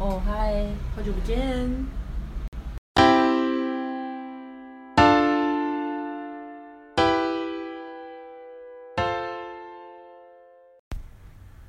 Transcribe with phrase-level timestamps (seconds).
[0.00, 1.36] 哦嗨，好久不见。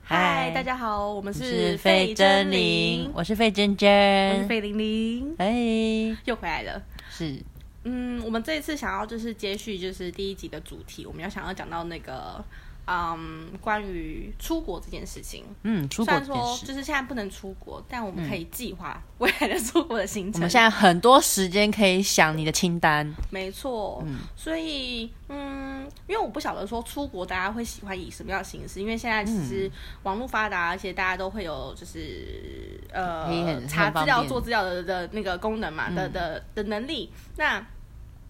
[0.04, 3.90] 嗨，大家好，我们是费真玲，我是费真真，
[4.36, 6.80] 我是费玲玲，哎，又回来了。
[7.10, 7.42] 是。
[7.86, 12.46] 嗯，我们这一次想要就是接续就是第一集的主题，我们要想要讲到那个
[12.92, 15.46] 嗯关于出国这件事情。
[15.62, 16.36] 嗯，出虽然说
[16.66, 20.40] 就是现在不能出国，但我们可以计划未来的出国的行程。
[20.40, 24.18] 我们现在很多时间可以想你的清单，没错，嗯。
[24.36, 29.46] 所以嗯，因为我不晓得说出国大家会喜欢以什么样的形式，因为现在其嗯。
[29.48, 37.12] 实网络发达，而且大家都会有就是呃查资料、做资料的的那个功能嘛、的的的能力。
[37.38, 37.64] 那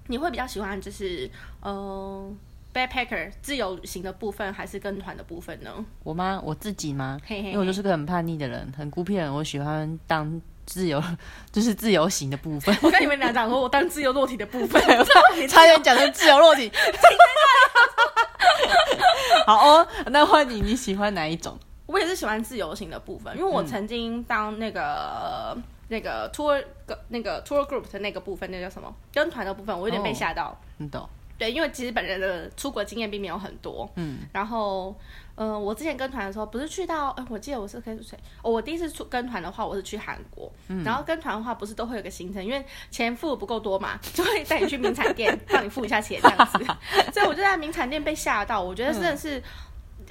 [0.07, 1.29] 你会比较喜欢就是
[1.61, 2.29] 呃
[2.87, 5.73] backpacker 自由行的部分，还是跟团的部分呢？
[6.03, 6.41] 我吗？
[6.43, 7.19] 我自己吗？
[7.25, 11.03] 嘿嘿嘿因为我就是个很叛逆的人，很孤僻的人，我喜欢当自由，
[11.51, 12.75] 就是自由行的部分。
[12.81, 14.81] 我跟你们俩讲说，我当自由落体的部分，
[15.49, 16.71] 差点讲成自由落体。
[19.45, 21.57] 好哦，那换你，你喜欢哪一种？
[21.85, 26.63] 我也是喜欢自由行的部分，因为我曾经当那个、那个 tour
[27.07, 30.55] 那个 tour group 的那个部分，那叫什么跟团的部分，我有点被哦吓到。
[30.77, 31.09] 你懂？
[31.39, 33.89] 对，因为其实本人的出国经验并没有很多。
[33.95, 34.95] 嗯，然后，
[35.33, 38.51] 呃，我之前跟团的时候，不是去到，哎、我记得我是跟谁、哦？
[38.51, 40.51] 我第一次出跟团的话，我是去韩国。
[40.67, 46.63] 嗯然后跟团的话，不是都会有个行程，因为钱付的不够多嘛，就会带你去名产店， 让你付一下钱这样子。
[47.13, 49.41] 所以我就在名产店被吓到，我觉得真的是。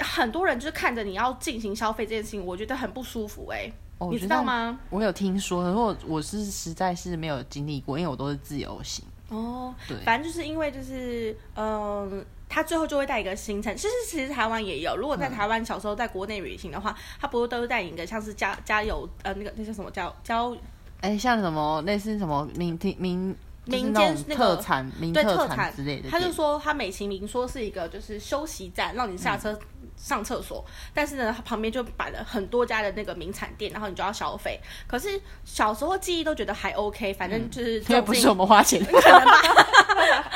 [0.00, 3.68] 很多人就是看着你要进行消费这件事情，我觉得很不舒服哎、
[4.12, 4.78] 你知道吗？
[4.90, 9.04] 我有听说，可是我我是实在是没有经历过，因为我都是自由行。
[9.28, 9.96] 哦，对。
[10.04, 12.24] 反正就是因为就是嗯。
[12.50, 14.96] 他最后就会带一个行程，其实其实台湾也有。
[14.96, 20.56] 如果在台湾小时候在国内旅行的话，他不是都是带一个像是加加油呃那个那叫什么叫交
[21.02, 30.64] 哎，像什么类似什么民听民就是民间那个特产、民对特产产之类的，他就说他美其名说是一个就是休息站，让你下车嗯上厕所，
[30.94, 34.58] 但是呢，它旁边就摆了很多家的那个名产店，然后你就要消费。
[34.86, 38.82] 可是小时候记忆都觉得还 OK，反正就是因为不是我们花钱。
[38.86, 39.42] 可能吧。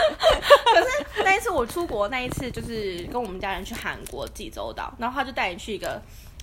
[0.75, 6.03] 可是那一次我出国，那一次就是跟我们家人去韩国济州岛，然后他就带你去一个。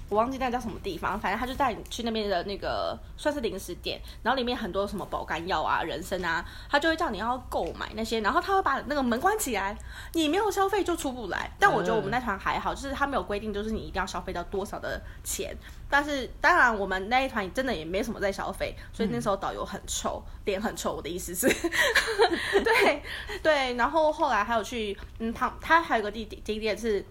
[0.09, 9.78] 我忘记那叫什么地方，反正他就带你去那边的那个算是零食店，然后里面很多什么保肝药啊、人参啊，他就会叫你要购买那些，然后他会把那个门关起来，
[10.14, 11.52] 你没有消费就出不来。
[11.59, 15.56] 但我觉得我们那团还好，就是他没有规定，就是你一定要消费到多少的钱。
[15.92, 20.94] 但是当然我们那一团真的也没什么在消费，所以那时候导游很臭，脸很臭。
[20.94, 21.48] 我的意思是，
[22.64, 23.03] 对
[23.42, 27.03] 对，然后后来还有去，嗯，他他还有个地景点是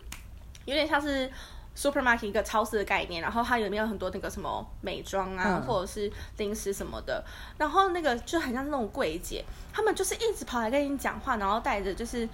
[0.64, 1.30] 有点像是
[1.78, 7.24] supermarket 一个超市的概念，然后它里面有很多那个什么美妆啊，嗯或者是零食什么的，
[7.56, 12.28] 然后那个就很像是那种柜姐，他们就是一直跑来跟你讲话，然后带着就是。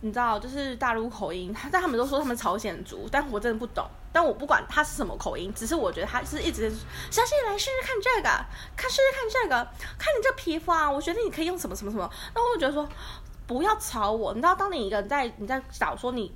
[0.00, 3.88] 你知道，就是大陆口音，但他们都说他们朝鲜族，但我真的不懂。
[4.12, 6.70] 但我不管他是什么口音，只是我觉得他是一直
[7.10, 8.28] 小姐来试试看这个，
[8.76, 9.64] 看试试看这个，
[9.96, 12.02] 看你这皮肤啊，我觉得你可以用什么什么什么。
[12.34, 12.86] 然后我就觉得说，
[13.46, 14.34] 不要吵我。
[14.34, 16.30] 你知道，当你一个人在你在找说你，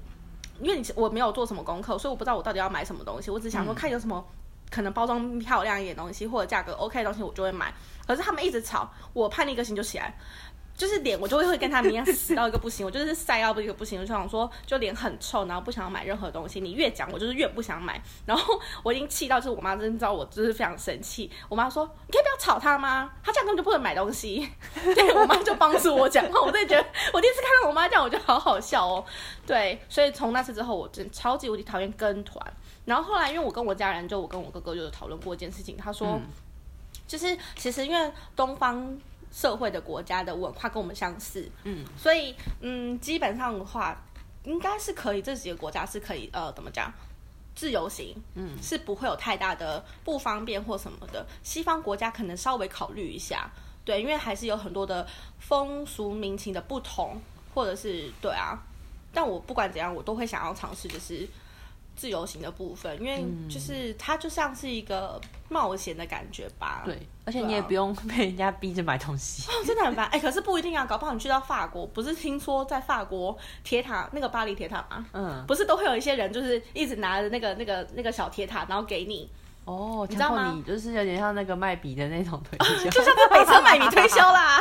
[0.61, 3.31] 因为你我没有做什么功课，所以我不知道我到底要买什么东西。
[3.31, 4.25] 我只想说看有什么
[4.71, 7.73] 可能包装漂亮一点东西，或者价格 OK 的东西，我就会买。
[8.07, 10.15] 可是他们一直吵，我叛逆个性就起来。
[10.79, 16.61] 就是脸，我就会会跟他们一样死到一个不行， 我就是晒到一个不行，我就想说，就脸很臭，然后不想要买任何东西。
[16.61, 18.01] 你越讲，我就是越不想买。
[18.25, 21.29] 然后我已经气到，就是我妈真的知道我就是非常生气。
[21.49, 23.11] 我妈说：“你可以不要吵他吗？
[23.25, 24.49] 他这样根本就不能买东西。
[24.95, 29.05] ”对我妈就帮助我讲话，我真的觉得我第一次看到我妈这样，我觉得好好笑哦。
[29.45, 32.41] 对，所以从那次之后，我真的超级无敌讨厌跟团。
[32.85, 36.23] 然后后来，因为我跟我家人，就我跟我哥哥就有讨论过一件事情，他说，嗯
[37.09, 38.97] 就是其实因为东方。
[39.39, 43.97] 社会的国家的文化跟我们相似，嗯，所以嗯，基本上的话，
[44.43, 46.93] 应该是可以这几个国家是可以呃，怎么讲？
[47.55, 51.25] 自由行，嗯，是不会有太大的不方便或什么的。
[51.45, 53.49] 西方国家可能稍微考虑一下，
[53.85, 55.07] 对，因为还是有很多的
[55.39, 57.17] 风俗民情的不同，
[57.55, 58.59] 或者是对啊。
[59.13, 61.29] 但我不管怎样，我都会想要尝试，就是
[61.99, 66.83] 自由行的部分，因为就是它就像是一个冒险的感觉吧。
[66.85, 69.43] 对，而且你也不用被人家逼着买东西。
[69.51, 70.07] 哦，真的很烦。
[70.07, 75.05] 哎、可是不一定啊，搞不好你去到法国，不是听说在法国铁塔那个巴黎铁塔吗？
[75.13, 79.29] 嗯，不是都会有一些人就是一直拿着那个那个那个小铁塔，然后给你。
[79.69, 80.63] 哦，你知道吗？
[80.67, 84.59] 就是有点像那个卖笔的那种推销， 就像在北车买笔推销啦。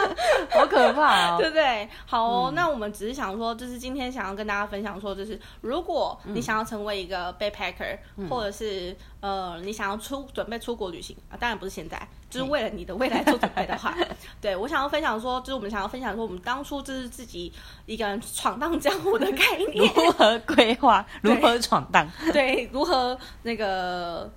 [0.52, 1.36] 好可怕哦。
[1.38, 1.88] 对不对？
[2.04, 7.96] 好哦，那我们只是想说，就是今天想要跟大家分享说，就是如果你想要成为一个 backpacker，、
[8.28, 13.94] 或者是呃你想要出准备出国旅行啊，当然不是现在，就是为了你的未来做准备的话，
[14.40, 17.50] 对我想要分享说，就是我们想要分享说，我们当初就是自己
[17.86, 24.30] 一个人闯荡江湖的概念， 如何规划，如何闯荡，对，如何那个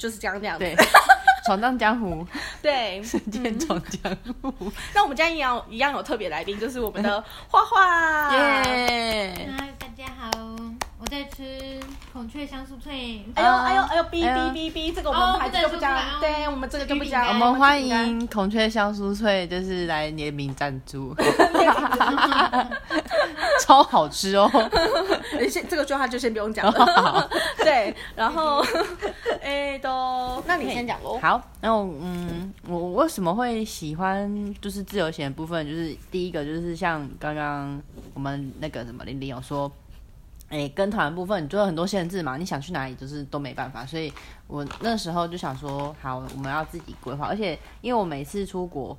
[0.00, 0.58] 就是这样这样。
[0.58, 0.74] 子，对，
[1.44, 2.26] 闯荡江湖，
[2.62, 3.02] 对。
[3.02, 9.48] 瞬间闯江湖，那我们今天一样一样有特别来宾，就是我们的花花， 耶！
[9.58, 10.30] 嗨，大家好，
[11.02, 11.80] 我在吃
[12.12, 13.24] 孔雀香酥脆。
[13.34, 17.26] 哎呦哎呦哎呦，哔哎呦哔哔哔，这个我哦们牌子就不讲对我们这个就不讲。
[17.28, 21.16] 我们欢迎孔雀香酥脆，就是来联名赞助，
[23.64, 24.50] 超好吃哦。
[25.38, 27.30] 哎先这个句话就先不用讲了。
[27.64, 28.62] 对，然后
[29.42, 31.18] 哎都，那你先讲喽。
[31.18, 35.66] 好，那我嗯，我为什么会喜欢就是自由行的部分？
[35.66, 37.80] 就是第一个就是像刚刚
[38.12, 39.70] 我们那个什么玲玲有说，
[40.50, 44.12] 哎，跟团的部分你就有很多限制嘛，你想去哪里就是都没办法，所以
[44.46, 48.94] 我那时候就想说，好，我们要自己规划，而且因为我每次出国，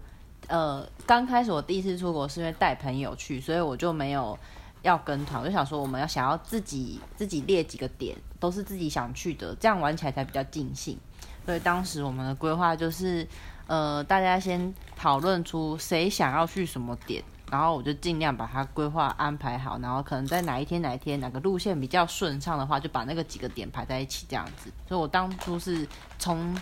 [0.47, 4.35] 呃，刚开始我第一次出国是因为带朋友去，所以我就没有。
[4.83, 10.97] 要跟团，我就想说，我们要想要自己自己列几个点，都是自己想去的，这样玩起来才比较尽兴。
[11.45, 13.27] 所以当时我们的规划就是，
[13.67, 24.71] 呃，大家先讨论出谁想要去什么点，然后我就尽量把它规划安排好，然后可能在哪一天哪一天哪个路线比较顺畅的话，就把那个几个点排在一起这样子。
[24.87, 25.85] 所以我当初是
[26.17, 26.55] 从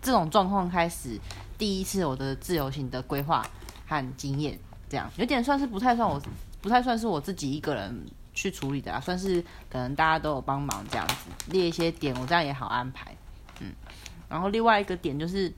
[0.00, 1.18] 这种状况开始，
[1.58, 3.44] 第一次我的自由行的规划
[3.86, 4.56] 和经验，
[4.88, 6.22] 这样有点算是不太算我
[6.62, 11.14] 不太算是我自己一个人去处理的啊，算是可能大家都有帮忙这样子
[11.48, 13.16] 列一些点，我这样也好安排。
[13.60, 13.72] 嗯，
[14.28, 15.52] 然后另外一个点就是，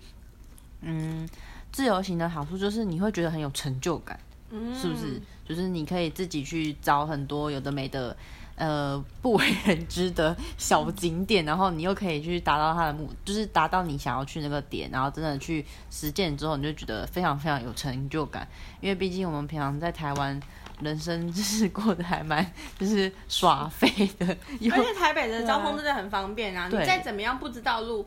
[0.81, 1.29] 嗯，
[1.73, 4.19] 自由行的好处就是你会觉得很有成就感，
[4.51, 5.21] 嗯是不是？
[5.47, 8.17] 就是你可以自己去找很多有的没的，
[8.57, 18.47] 呃，不为人知的小景点，然后你又可以去达到它的目，就是达到你想要去那个点，然后真的去实践之后，你就觉得非常非常有成就感。
[18.81, 20.41] 因为毕竟我们平常在台湾。
[20.81, 24.25] 人生就是过得还蛮就是耍废的，
[24.61, 26.69] 有而且台北的交通真的很方便啊！
[26.69, 28.07] 你再怎么样不知道路，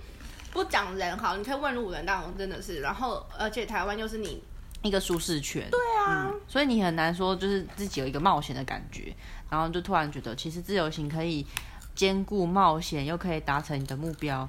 [0.53, 2.79] 不讲人好，你可以问路人，当然真的是。
[2.79, 4.41] 然后，而且台湾又是你
[4.81, 5.69] 一个舒适圈。
[5.69, 9.15] 对啊，嗯，所以你很难说就是自己有一个冒险的感觉，
[9.49, 11.45] 然后就突然觉得其实自由行可以
[11.95, 14.47] 兼顾冒险，又可以达成你的目标，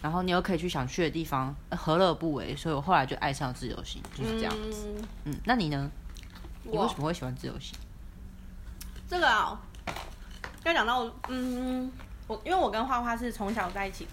[0.00, 2.54] 然后你又可以去想去的地方，呃何乐不为？
[2.54, 4.86] 所以我后来就爱上自由行，就是这样子。
[4.96, 5.90] 嗯嗯，那你呢？
[6.64, 7.76] 你为什么会喜欢自由行？
[9.08, 9.60] 这个啊、
[10.64, 11.90] 要讲到嗯，
[12.28, 14.06] 我因为我跟花花是从小在一起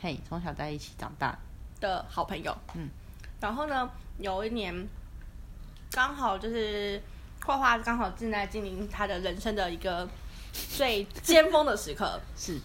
[0.00, 1.38] 嘿，从小在一起长大，
[1.78, 2.88] 的好朋友，嗯，
[3.40, 3.88] 然后呢，
[4.18, 4.88] 有一年
[5.92, 7.00] 刚好就是
[7.44, 10.08] 画画刚好正在经历他的人生的一个
[10.76, 12.58] 最尖峰的时刻， 是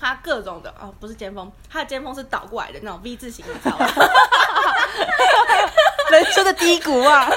[0.00, 3.86] 他各种的哦，不是尖峰，他的尖峰是倒过来的那种 V 字形，你知道吗？
[6.10, 7.26] 人生的低谷啊，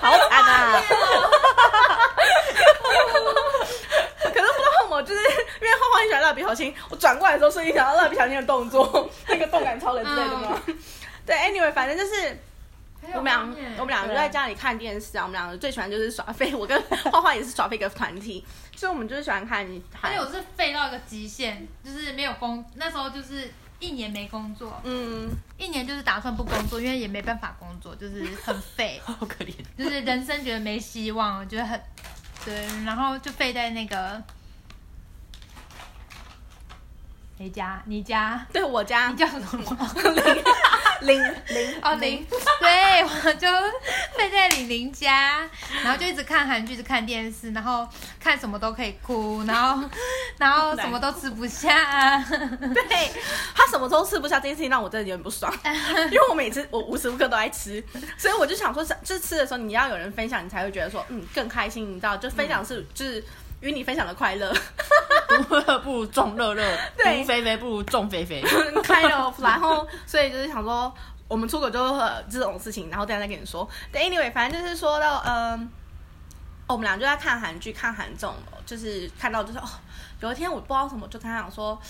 [0.00, 0.82] 好惨啊！
[4.22, 10.60] 可是不知道为什么，就是因为画画很喜欢蜡笔小新，我转过来的时候瞬间想到蜡笔小新的动作，那个动感超人之类的嘛。
[11.26, 12.38] 对，anyway，反正就是
[13.12, 13.40] 我们俩，
[13.78, 15.24] 我们俩就在家里看电视啊。
[15.24, 16.80] 我们两个最喜欢就是耍废，我跟
[17.10, 18.44] 花花也是耍废一个团体，
[18.76, 19.66] 所以我们就是喜欢看
[20.02, 29.52] 而且我是废到一个极限，就是没有工，那时候就是一年没工作，嗯，一年就是打算不工作，因为也没办法工作，就是很废， 好可怜。
[29.76, 31.80] 就是人生觉得没希望，觉得很
[32.44, 34.22] 对，然后就废在那个
[37.36, 37.82] 谁家？
[37.86, 38.46] 你家？
[38.52, 39.64] 对我家你叫什么？
[41.02, 42.26] 零零哦，林，
[42.60, 43.48] 对，我就
[44.16, 45.48] 睡在李玲家，
[45.82, 47.86] 然后就一直看韩剧，一直看电视，然后
[48.18, 49.88] 看什么都可以哭，然后
[50.38, 53.10] 然后什么都吃不下，对
[53.54, 55.52] 他什么都吃不下这件事情让我真的有点不爽，
[56.10, 57.82] 因为我每次我无时无刻都在吃，
[58.16, 63.22] 所以我就想说，就是吃的时候你要有人分享，你才会觉得说嗯更开心，你知道，就分享是、就是
[63.60, 64.54] 与你分享的快乐，
[65.28, 68.42] 独乐 不如众乐乐，对独肥肥不如众肥肥。
[68.82, 70.92] 开了，然后所以就是想说，
[71.28, 73.68] 我们出国就是这种事情，然后等一下再跟你说。
[73.92, 75.60] 但，anyway，反正就是说到嗯、
[76.68, 79.68] 哦我们俩就在看韩剧，看韩综，就是看到就是哦，
[80.20, 81.80] 有一天我不知道什么，就跟他讲说，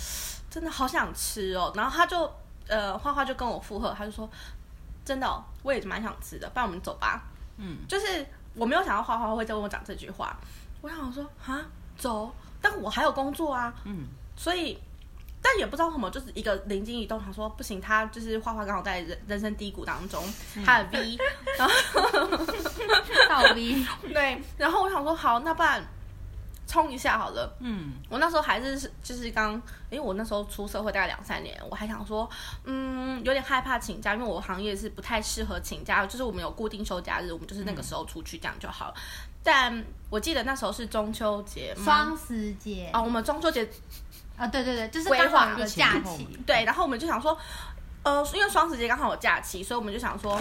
[0.51, 2.31] 真的好想吃哦，然后他就
[2.69, 4.29] 呃花花就跟我附和，他就说
[5.03, 7.23] 真的、哦，我也蛮想吃的，不然我们走吧。
[7.57, 10.37] 嗯，就是我没有想到花花会再跟我讲这句话，
[10.83, 11.65] 我想说啊
[11.97, 12.31] 走，
[12.69, 14.07] 但我还有工作啊，嗯，
[14.37, 14.77] 所以
[15.41, 20.21] 但也不知道为什么，就是一个灵机一动，他说不行，他就是画画刚好在人人生低谷当中，
[20.65, 21.17] 他的 V，
[21.57, 21.73] 然后
[23.29, 25.81] 倒 V， 对，然后我想说好，那不然
[26.67, 27.57] 冲一下好了。
[27.61, 29.53] 嗯，我那时候还是就是刚，
[29.91, 32.29] 因为我那时候出社会大概两三年，我还想说，
[32.65, 38.95] 嗯，有点害怕请假，因为我行业是不太适合请假，就是我们有固定休假日，我们就是那个时候出去这样就好了。
[39.43, 42.91] 但我记得那时候是中秋节吗，双十节。
[42.93, 43.69] 哦，我们中秋节
[44.37, 47.39] 啊，对对对，就是规刚划好有假期，对，然后我们就想说，
[48.03, 50.37] 呃，因为双十节刚好有假期，所以我们就想说，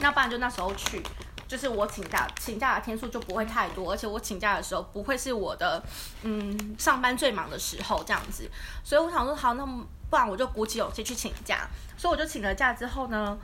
[0.00, 1.02] 那不然就那时候去，
[1.48, 5.82] 就是我请假请假的天数就不会太多，而且我请假的时候不会是我的
[6.22, 8.50] 嗯上班最忙的时候这样子，
[8.84, 13.38] 所以我想说好，那不然我就鼓起勇气去请假，所以我就请了假之后呢。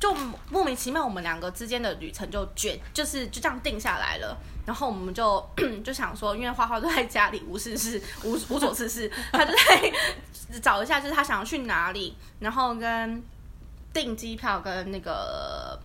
[0.00, 0.14] 就
[0.48, 4.38] 莫名其妙，我们两个之间的旅程就决，就是就这样定下来了。
[4.64, 5.44] 然后我们就
[5.82, 9.92] 就想说，因为花花都在家里无事事，无无所事事，他就在
[10.62, 13.20] 找一下，就是他想要去哪里，然后跟
[13.92, 15.76] 订机票跟那个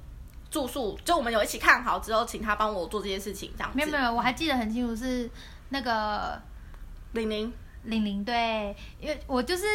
[0.54, 3.76] 住宿，就我们有一起看好之后，请他帮我做这些事情，这样子。
[3.76, 5.28] 没有没有，我还记得很清楚，是
[5.70, 6.40] 那个
[7.14, 7.52] 玲玲，
[7.86, 9.66] 玲玲对，因为我就是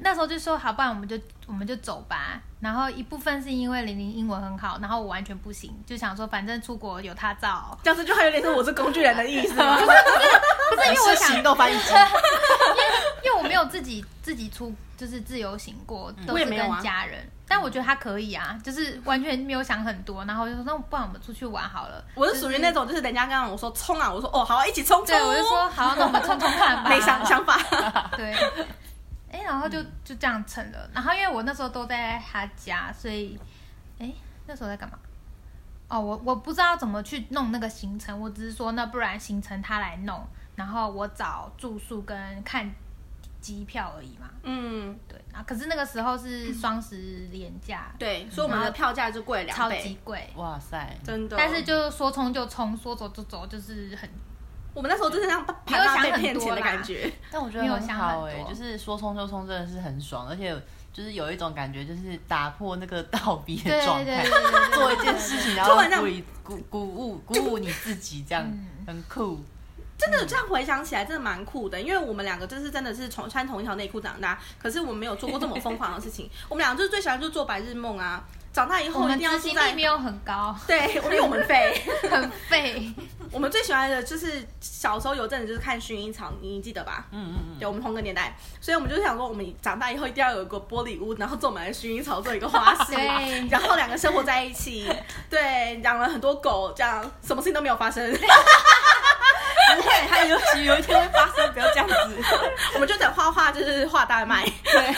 [0.00, 2.42] 那时候就说好，不然我们就我们就走吧。
[2.60, 9.76] 然后一部分是因为玲玲英文很好，然后我完全不行，就想说反正出国有她照，这样子就还有点是我是工具人的意思吗？
[9.80, 12.06] 不是因为我想，行动翻译机， 因为
[13.24, 17.26] 因为我没有自己自己出就是自由行过，都是跟家人。
[17.54, 22.02] 但我觉得他可以啊，就是完全没有想很多，然后就说那不然我们出去玩好了。
[22.14, 25.08] 我是属于那种，就是人家刚刚我说冲啊，我说哦好啊，一起冲冲。
[25.08, 26.88] 对，我就说好，那我们冲冲看吧。
[26.88, 27.54] 没想想法。
[28.16, 28.32] 对，
[29.30, 30.88] 哎、然后就就这样成了。
[30.94, 33.38] 然后因为我那时候都在他家，所以
[33.98, 34.10] 哎、
[34.46, 34.98] 那时候在干嘛？
[35.88, 42.74] 哦，我我不知道怎么去弄那个行程，我只是说那不然行程他来弄，然后我找住宿跟看
[43.42, 44.30] 机票而已嘛。
[44.44, 50.30] 嗯，对，啊，可是那个时候是双十连假，对，所以我们的票价就贵两超倍，级贵。
[50.36, 51.36] 哇塞，真的。
[51.36, 54.08] 但是就说冲就冲，说走就走，就是很
[54.72, 57.12] 我们那时候就是像没有想被很多骗钱的感觉。
[57.30, 60.50] 但我觉得很没有想好哎、很多就是说冲就冲，真的是很爽，而且
[60.92, 64.24] 就是有一种感觉，就是打破那个倒逼的对状态
[64.72, 69.40] 做一件事情，然后突然这样鼓励鼓鼓舞鼓舞你自己，这样嗯很酷。
[70.02, 76.28] 真的这样回想起来，真的蛮酷的，因为我们两个就是真的是从穿同一条内裤长大，可是我们没有做过这么疯狂的事情。
[76.48, 81.80] 我们两个就是最喜欢就是做白日梦啊，长大以后一定要住在没有很高，对，因为我们废。
[82.10, 82.92] 很废。
[83.30, 87.06] 我们最喜欢的就是小时候有阵子就是看薰衣草，你记得吧？
[87.12, 94.86] 嗯嗯嗯，对，我们同个年代，所以我们就想说，我们长大以后一定要有一个玻璃屋，然后种满了薰衣草，做一个花室对，然后两个生活在一起，
[95.30, 98.12] 对，养了很多狗，这样什么事情都没有发生。
[99.76, 101.94] 不会，它有许有一天会发生，不要这样子。
[102.74, 104.44] 我们就等画画，就是画大卖。
[104.44, 104.94] 对，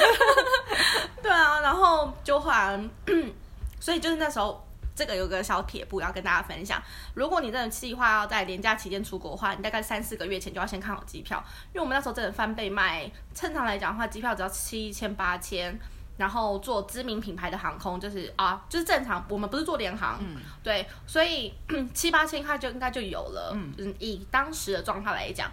[1.22, 2.80] 对啊，然后就后来，
[3.80, 6.82] 所以就是那时候，这个有个小撇步要跟大家分享。
[7.14, 13.10] 如果你真的计划要在年假期间出国的话，你大概三四个月前就要先看好机票，因为我们那时候真的翻倍卖。
[13.34, 15.78] 正常来讲的话，机票只要七千八千。
[16.16, 21.52] 然后做知名品牌的航空，就是啊，就是正常，我们不是做联航，嗯对，所以
[21.92, 23.52] 七八千块就应该就有了。
[23.54, 25.50] 嗯嗯，以当时的状态来讲，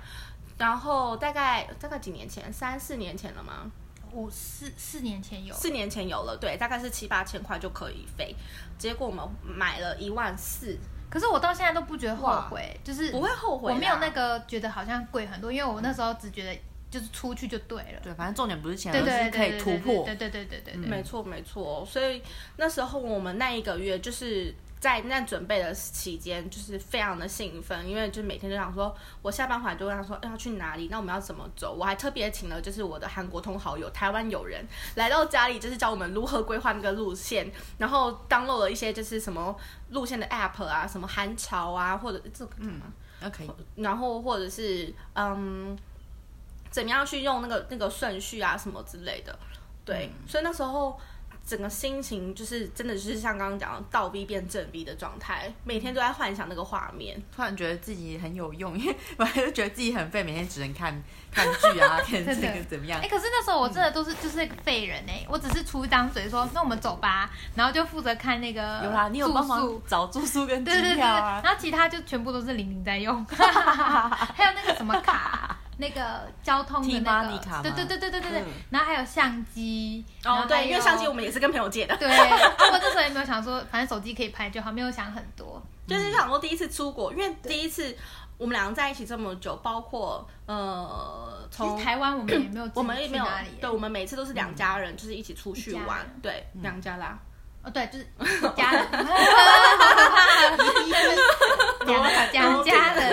[0.57, 3.71] 然后大概大概几年前，三四年前了吗？
[4.13, 8.35] 五四四年前有，四年前有了，对，大概是七八千块就可以飞。
[8.77, 10.77] 结果我们买了一万四，
[11.09, 16.59] 可是我到现在都不觉得后悔，就是不会后悔，我没有那个觉得好像贵很多，因为我那时候只觉得
[16.91, 17.99] 就是出去就对了。
[18.03, 20.05] 对，反正重点不是钱，而是可以突破。
[20.05, 20.75] 对对对对对。
[20.75, 22.21] 没错没错，所以
[22.57, 31.73] 那时候我们那一个月就是在那准备的期间，就是非常的兴奋，因为就每天就想说，我下班回来就问他说、哎要去哪里，那我们要怎么走？
[31.73, 39.55] 我还特别请了就是我的韩国通好友、台湾友人来到家里，就是教我们如何规划那个路线，然后 download 了一些就是什么
[39.91, 42.87] 路线的 app 啊，什么韩潮啊，或者这个干嘛？
[43.21, 45.77] 那可以，然后或者是嗯，
[46.71, 49.37] 怎么样去用那个那个顺序啊什么之类的，
[49.85, 50.97] 对，所以那时候
[51.45, 57.21] 整个心情就是真的就是像刚刚讲的倒 V 变正 V 的状态，每天都在幻想那个画面。
[57.35, 63.09] 突然觉得自己很有用，因 为本来就觉得自己很废，每天只能看看剧啊， 看这个怎么样哎、。
[63.09, 71.41] 可是那时候我真的都是就是个废人哎、我只是出一张嘴说那我们走吧，然后就负责看那个有啦，你有帮忙找住宿跟机对对对对，票啊。
[71.43, 85.59] 然后其他就全部都是玲玲在用， 还有那个什么卡，那个交通的那个，对对对对对对对嗯，然后还有相机，哦，对，因为相机我们也是跟朋友借的，对， 啊我那时候也没有想说，反正手机可以拍就好，没有想很多。
[85.87, 87.93] 就是想说第一次出国，因为第一次
[88.37, 93.25] 我们两个在一起这么久，包括呃，从台湾我们也没有我们也没有
[93.59, 97.17] 对，我们每次都是两家人，就是一起出去玩对，两家啦。
[97.63, 98.07] 哦，对，就是
[98.55, 98.87] 家人，
[101.85, 103.09] 两两家人，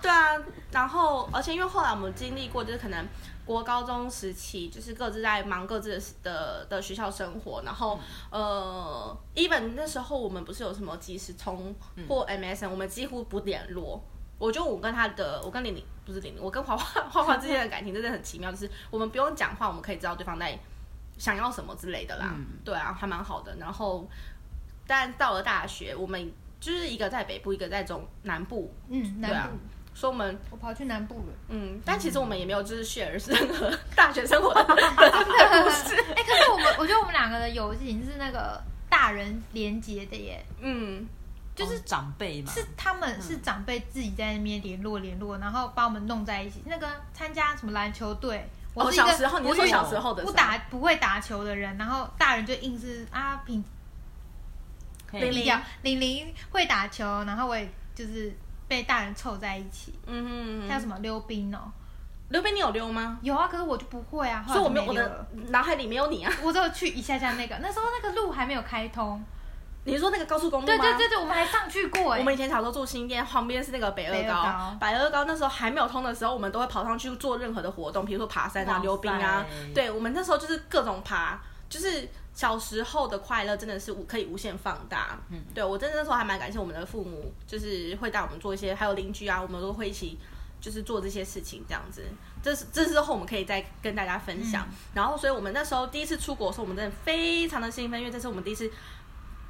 [0.00, 0.36] 对啊，
[0.70, 3.06] 然后而且因为后来我们经历过，就是可能
[3.44, 7.98] 国高中时期，就是各自在忙各自的的的学校生活，然后
[8.30, 11.74] 呃，even 那时候我们不是有什么即时通
[12.08, 14.02] 或 MSN，我们几乎不联络。
[14.38, 20.58] 我觉得我跟他的，我跟玲玲不是玲玲，我跟华华 华华之间的感情真的很奇妙，就是我们不用讲话，我们可以知道对方在
[21.16, 22.34] 想要什么之类的啦。
[22.64, 23.54] 对啊，还蛮好的。
[23.60, 24.04] 然后，
[24.84, 29.58] 但到了大学，我们就是一个在北部，一个在中南部，嗯，对啊南部，
[29.92, 31.34] 所以我们我跑去南部了。
[31.48, 34.74] 嗯，但其实我们也没有就是 share 任何大学生活的故
[35.70, 35.96] 事。
[36.14, 41.04] 哎、可是我们我觉得我们两个的友情是那个大人连接的耶，嗯，
[41.56, 46.62] 就是哦长辈嘛，是他们是长辈自己在那边联络联络，然后把我们弄在一起。
[46.66, 53.62] 那个参加什么篮球队，我哦是一个小时候你是小时候的时候不打不会打球的人，然后大人就硬是啊平
[55.20, 58.32] 嘿玲比较玲玲会打球，然后我也就是
[58.66, 59.94] 被大人凑在一起。
[60.06, 61.70] 嗯哼还有什么溜冰哦？
[62.30, 63.18] 溜冰，你有溜吗？
[63.20, 66.32] 有啊，可是我就不会啊，所以我没有我的脑海里没有你啊。
[66.42, 69.22] 我只有去一下下那个，那时候那个路还没有开通。
[69.84, 70.72] 你是说那个高速公路吗？
[70.74, 72.20] 对对对对，我们还上去过哎。
[72.20, 74.76] 我们以前小时候住新店，旁边是那个北北二高。
[74.80, 79.44] 北二高那时候还没有通的时候，我们都会跑上去做任何的活动，比如说爬山啊、溜冰啊。
[79.74, 81.38] 对，我们那时候就是各种爬，
[81.68, 85.18] 就是小时候的快乐真的是无可以无限放大。
[85.30, 90.18] 嗯，对我真的那时候还蛮感谢我们的父母，就是会带我们做一些，还有邻居啊，我们都会一起。
[90.62, 92.04] 就是做这些事情这样子，
[92.40, 94.64] 这是这之后我们可以再跟大家分享。
[94.94, 98.70] 然后，所以我们那时候第一次出国的时候，我们真的非常的兴奋，因为这是我们第一次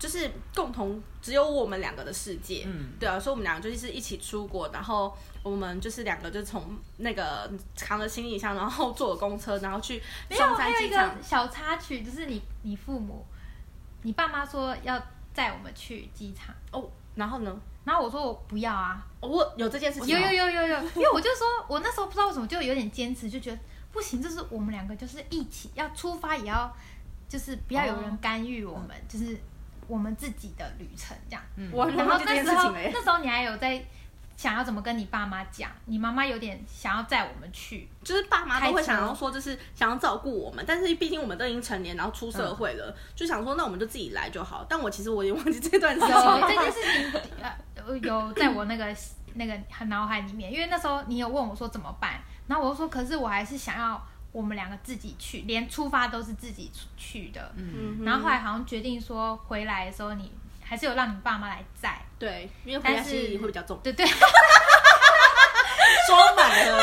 [0.03, 2.89] 就是共同只有我们两个的世界，嗯。
[2.99, 11.23] 对啊，所以我们两个就是一起出国，然后我们就是两个就从那个扛着行李箱，然后坐公车，然后去没有，松还有一山机场个。
[11.23, 13.25] 小插曲，就是你你父母，
[14.03, 15.01] 你爸妈说要
[15.33, 17.57] 载我们去机场，哦，然后呢？
[17.85, 23.59] 然后我说我不要啊，哦我有这件事情有哦，有有有有，因为我就说我那时候不知道为什么就有点坚持，就觉得
[23.93, 26.73] 不行，就是我们两个就是一起要出发，也要
[27.29, 29.37] 就是不要有人干预我们，就是
[29.87, 31.43] 我们自己的旅程这样。
[31.71, 32.93] 我然后这那时候件事情。
[32.95, 33.85] 那时候你还有在
[34.37, 44.67] 想要怎么跟你爸妈讲，你妈妈有点想要载我们去，就是爸妈都会想要说，就是想要照顾我们，但是毕竟我们都已经成年，然后出社会了，就想说那我们就自己来就好。
[44.69, 46.09] 但我其实我也忘记这段事情。
[46.09, 46.81] 这件事
[47.13, 48.97] 情，呃，有在我那个
[49.35, 57.53] 那个脑海里面，因为那时候你有问我说怎么办，然后我就说，可是我还是想要我们两个自己去，连出发都是自己去的。
[57.57, 58.03] 嗯。
[58.05, 63.79] 然后后来好像决定说回来的时候，你还是有让你爸妈来载，对，因为回家但是行李会比较重。
[63.83, 64.07] 对对，
[66.07, 66.79] 装满了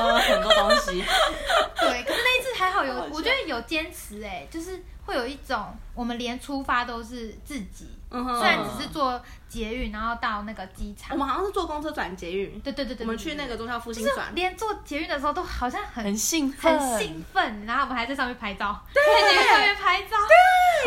[0.00, 1.04] 呃很多东西，
[1.78, 8.38] 对，可是那一次还好有，我觉得有坚持哎、就是会有一种我们连出发都是自己，嗯哼。
[8.38, 11.10] 虽然只是坐捷运，然后到那个机场。
[11.12, 14.34] 我，们好像是坐公车转捷运，对对对对，我们去那个中校复就是兴转。
[14.34, 20.16] 连坐捷运的时候都好像很很兴奋，很兴奋，然后我们还在上面拍照，在捷运上面拍照，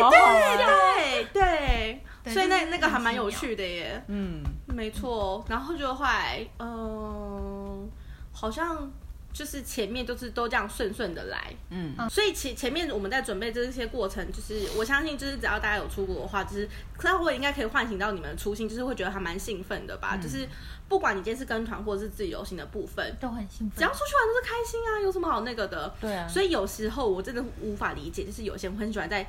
[0.00, 0.56] 好好玩。
[0.56, 2.32] 对对，对。
[2.32, 4.02] 所以那就是那个还蛮有趣的耶。
[4.08, 7.88] 嗯，没错，然后就后来，嗯、
[8.32, 8.90] 好像
[9.36, 20.16] 就是前面就是都这样顺顺的来，嗯所以前前面我们在准备这些过程，就是我相信，就是只要大家有出国的话，就是可能我应该可以唤醒到你们的初心，就是会觉得还蛮兴奋的吧。
[20.16, 20.48] 就是
[20.88, 23.90] 不管你今天是跟团或者是自由行的部分，都很兴奋只要。
[23.90, 25.94] 出去玩都是开心啊，有什么好那个的？
[26.00, 29.28] 对啊所以有时候我真的无法理解，就是有些人很喜欢在，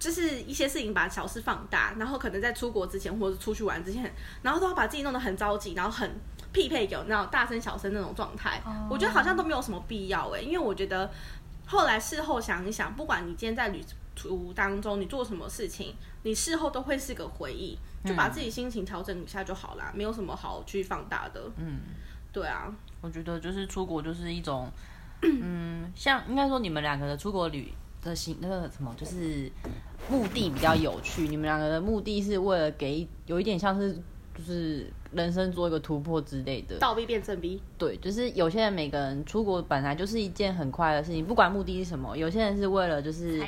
[0.00, 6.10] 就是一些事情把小事放大，然后可能在出国之前或者出去玩之前，然后都要把自己弄得很着急，然后很
[6.52, 8.60] 匹配有那种大声小声那种状态。
[8.64, 11.10] 哦我觉得好像都没有什么必要哎、因为我觉得
[11.66, 13.84] 后来事后想一想，不管你今天在旅
[14.16, 21.40] 途当中你做什么事情，你事后都会是个回忆，就把自己心情调整一下就好啦，没有什么好去放大的。
[21.56, 21.80] 嗯，
[22.32, 24.68] 对啊，我觉得就是出国就是一种，
[25.22, 29.50] 嗯，像应该说你们两个的出国旅的行那个什么，就是
[30.10, 31.28] 目的比较有趣。
[31.28, 33.96] 你们两个的目的是为了给有一点像是
[34.34, 36.78] 就是人生做一个突破之类的。
[36.78, 37.60] 倒逼变正逼。
[37.76, 42.16] 对，就是有些人每个人出国本来就是一件很快乐的事情，不管目的是什么。
[42.16, 43.42] 有些人是为了就是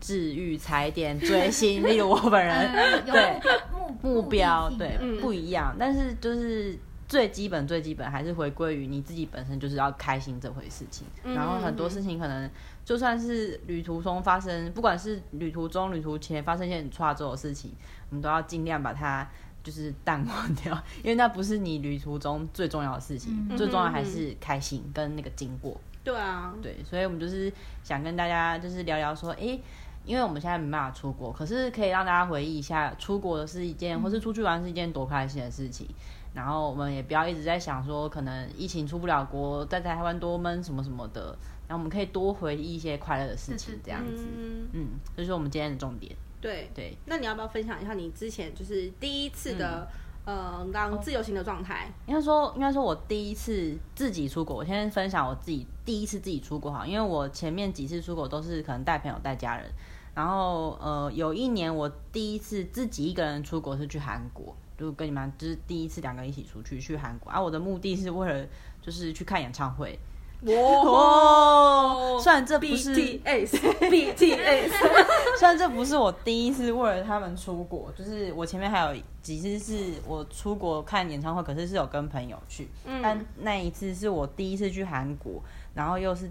[0.00, 3.40] 治愈、踩点、追星，例如我本人， 嗯，对
[3.72, 11.06] 目目标对、嗯不一样，但是就是最基本最基本还是回归于你自己本身就是要开心这回事情。
[11.24, 12.48] 嗯然后很多事情可能
[12.84, 17.72] 就算是旅途中发生，不管是旅途中、旅途前发生一些很差周的事情，
[18.10, 19.28] 我们都要尽量把它。
[19.68, 25.78] 就是淡忘掉，因为那不是你旅途中最重要的事情，嗯最重要还是开心跟那个经过。
[26.02, 27.52] 对啊，对，所以我们就是
[27.84, 29.60] 想跟大家就是聊聊说，诶，
[30.06, 35.86] 因为我们现在没办法出国，可是可以让大家回忆一下，出国的是一件，或是出去玩是一件多开心的事情。
[36.32, 41.36] 然后我们也不要一直在想说，可能疫情出不了国，在台湾多闷什么什么的。
[41.66, 44.24] 然后我们可以多回忆一些快乐的事情这样子。
[44.34, 46.16] 嗯，嗯，这是我们今天的重点。
[46.40, 46.70] 对。
[46.74, 49.88] 对，那你要不要分享一下你之前就是第一次的、
[50.24, 51.90] 呃当自由行的状态？
[52.06, 59.64] 应该说，应该说，我第一次自己出国，我先分享我自己第一次自己出国哈，因为我前面几次出国都是可能带朋友带家人，
[60.14, 68.46] 然后呃，有一年我第一次自己一个人出国是去韩国，就跟你们就是第一次两个人一起出去去韩国，啊，我的目的是为了
[68.82, 69.98] 就是去看演唱会。
[70.46, 73.48] 哦，虽然这不是 BTS
[73.90, 74.70] BTS，
[75.36, 83.00] 虽然这不是我第一次为了他们出国，就是我前面还有几次是我出国看演唱会，可是是有跟朋友去，嗯。
[83.02, 85.42] 但那一次是我第一次去韩国，
[85.74, 86.30] 然后又是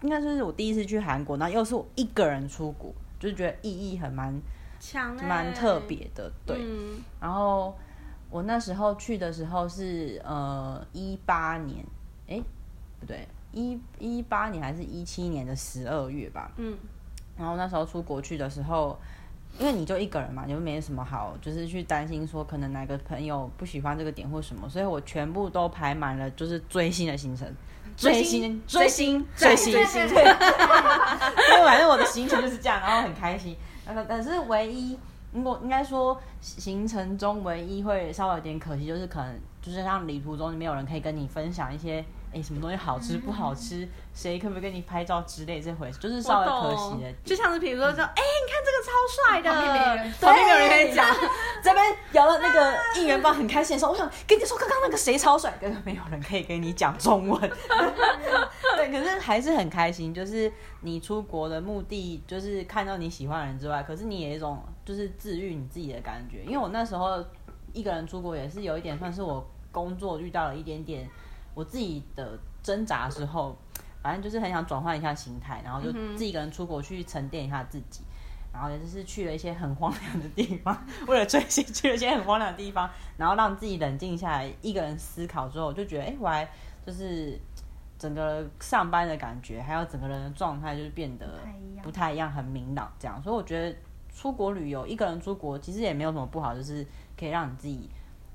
[0.00, 4.34] 应该说是我第一次去韩国，然后又是我一个人出国，就是觉得意义很蛮
[4.80, 5.26] 强欸。
[5.26, 5.78] 蛮特。
[5.86, 6.56] 别的，对。
[6.58, 7.02] 嗯。
[7.20, 7.76] 然后
[8.30, 11.84] 我那时候去的时候是呃一八年，
[12.28, 12.42] 哎
[12.98, 16.74] 不对，一一八年还是一七年的十二月吧，嗯，
[17.36, 18.98] 然后那时候出国去的时候，
[19.58, 27.46] 因为你就一个人嘛，你就没什么好，就是去担心说可能哪个朋友不喜欢这个点或什么，所以我全部都排满了，就是追星的行程，
[27.94, 33.54] 追星、追星、追星，追星对，因为反正我的行程就是这样，然后很开心。
[33.86, 34.98] 那个但是唯一，
[35.32, 42.02] 如果应该说行程中唯一会稍微有点可惜，就是可能就是像旅途中没有人可以跟你分享一些。
[42.34, 43.86] 哎，什么东西好吃不好吃？
[44.14, 47.12] 谁可不可以跟你拍照之类这回事，就是稍微可惜的。
[47.24, 49.50] 就像是比如说说，哎、你看这个超帅的，
[50.20, 51.06] 旁边没有人跟你讲，
[51.62, 57.40] 这边摇了那个应援棒，很开心的时候，我想跟你说，刚刚那个谁超帅，可是没有人可以跟你讲中文。
[58.76, 66.42] 对，可是还是很开心，就是你出国的目的就是看到你喜欢的人之外，可是你也有一种就是治愈你自己的感觉。
[66.44, 67.24] 因为我那时候
[67.72, 71.08] 一个人出国也是有一点算是我工作遇到了一点点
[71.54, 73.56] 我自己的挣扎之后，
[74.02, 78.02] 反正就是很想转换一下心态，然后就自己一个人出国去沉淀一下自己。
[78.52, 80.76] 然后也就是去了一些很荒凉的地方，
[81.08, 86.46] 为了追星去了一些很荒凉的地方，然后让自己冷静下来，一个人思考之后，我就觉得，哎，我还
[86.84, 87.40] 就是
[87.98, 91.40] 整个上班的感觉，还有整个人的状态，就是变得
[91.82, 93.22] 不太一样，很明朗这样。
[93.22, 93.74] 所以我觉得
[94.14, 96.86] 出国旅游，一个人出国其实也没有什么不好，就是
[97.18, 97.88] 可以让你自己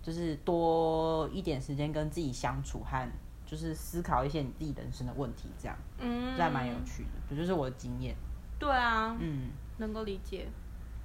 [0.07, 3.05] 就是多一点时间跟自己相处和。
[3.49, 8.13] 就是思考一些你自己人生的问题，这样嗯，这还蛮有趣的，这就是我的经验。
[8.59, 10.49] 对啊，嗯，能够理解。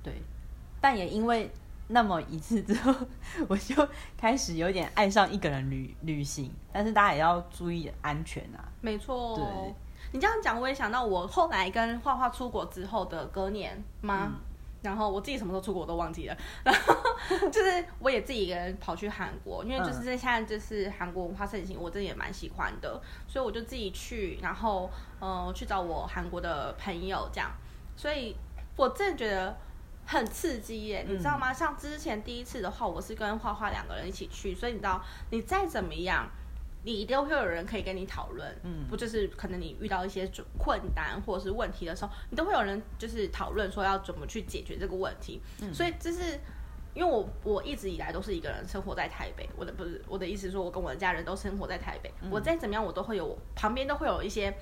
[0.02, 0.20] 对，
[0.80, 1.48] 但也因为
[1.86, 2.92] 那么一次之后，
[3.46, 8.68] 我就开始有点爱上一个人旅旅行，但是大家也要注意安全啊。
[8.80, 9.74] 没错，对
[10.10, 14.32] 你这样讲，我也想到我后来跟画画出国之后的隔年吗？
[14.32, 14.40] 嗯
[14.82, 24.90] 然后我自己什么时候出国我都忘记了， 然后就是我也自己一个人跑去韩国，因为就是现在就是韩国文化盛行，我真的也蛮喜欢的，所以我就自己去，然后
[25.20, 27.50] 呃去找我韩国的朋友这样，
[27.96, 28.36] 所以
[28.76, 29.56] 我真的觉得
[30.04, 31.52] 很刺激耶，你知道吗？
[31.52, 36.28] 像之前第一次的话，我是跟画画两个人一起去，所以你知道你再怎么样。
[36.84, 45.40] 你一定会有人可以跟你讨论，嗯不就是可能你遇到一些困难或者是问题的时候，你都会有人就是讨论说要怎么去解决这个问题。
[45.72, 46.38] 所以这是
[46.94, 54.54] 因为我我一直以来都是一个人生活在台北，我的不是我的意思是说，我跟我的家人都生活在台北，我再怎么样我都会有旁边都会有一些。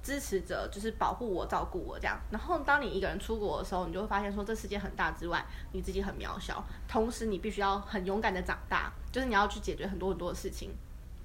[0.00, 2.18] 支持者就是保护我、照顾我这样。
[2.30, 6.64] 然后当你一个人出国的时候，你就会发现说，这世界很大之外，你自己很渺小。
[6.86, 10.70] 同时，你必须要很勇敢的长大，就是你要去解决很多很多的事情。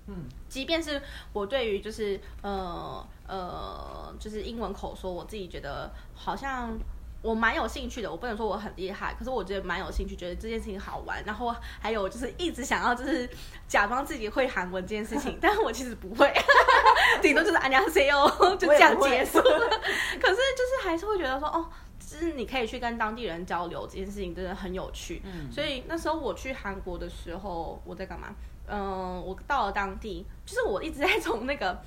[0.06, 1.00] 嗯，即便是
[1.32, 6.78] 我对于就是呃呃就是英文口说，我自己觉得好像
[7.20, 8.10] 我蛮有兴趣的。
[8.10, 11.22] 我不能说我很厉害，可是我觉得蛮有兴趣，觉得这件事情好玩。
[11.24, 13.28] 然后还有就是一直想要就是
[13.66, 16.32] 假装自己会韩文这件事情， 但是我其实不会，
[17.20, 19.40] 顶多就是안녕하세요就这样结束。
[19.42, 21.66] 可是就是还是会觉得说哦。
[22.00, 25.20] 就是你可以去跟当地人交流，这件事情真的很有趣。
[25.26, 28.34] 嗯所以那时候我去韩国的时候，我在干嘛？
[28.67, 31.77] 嗯、我到了当地，就是我一直在从那个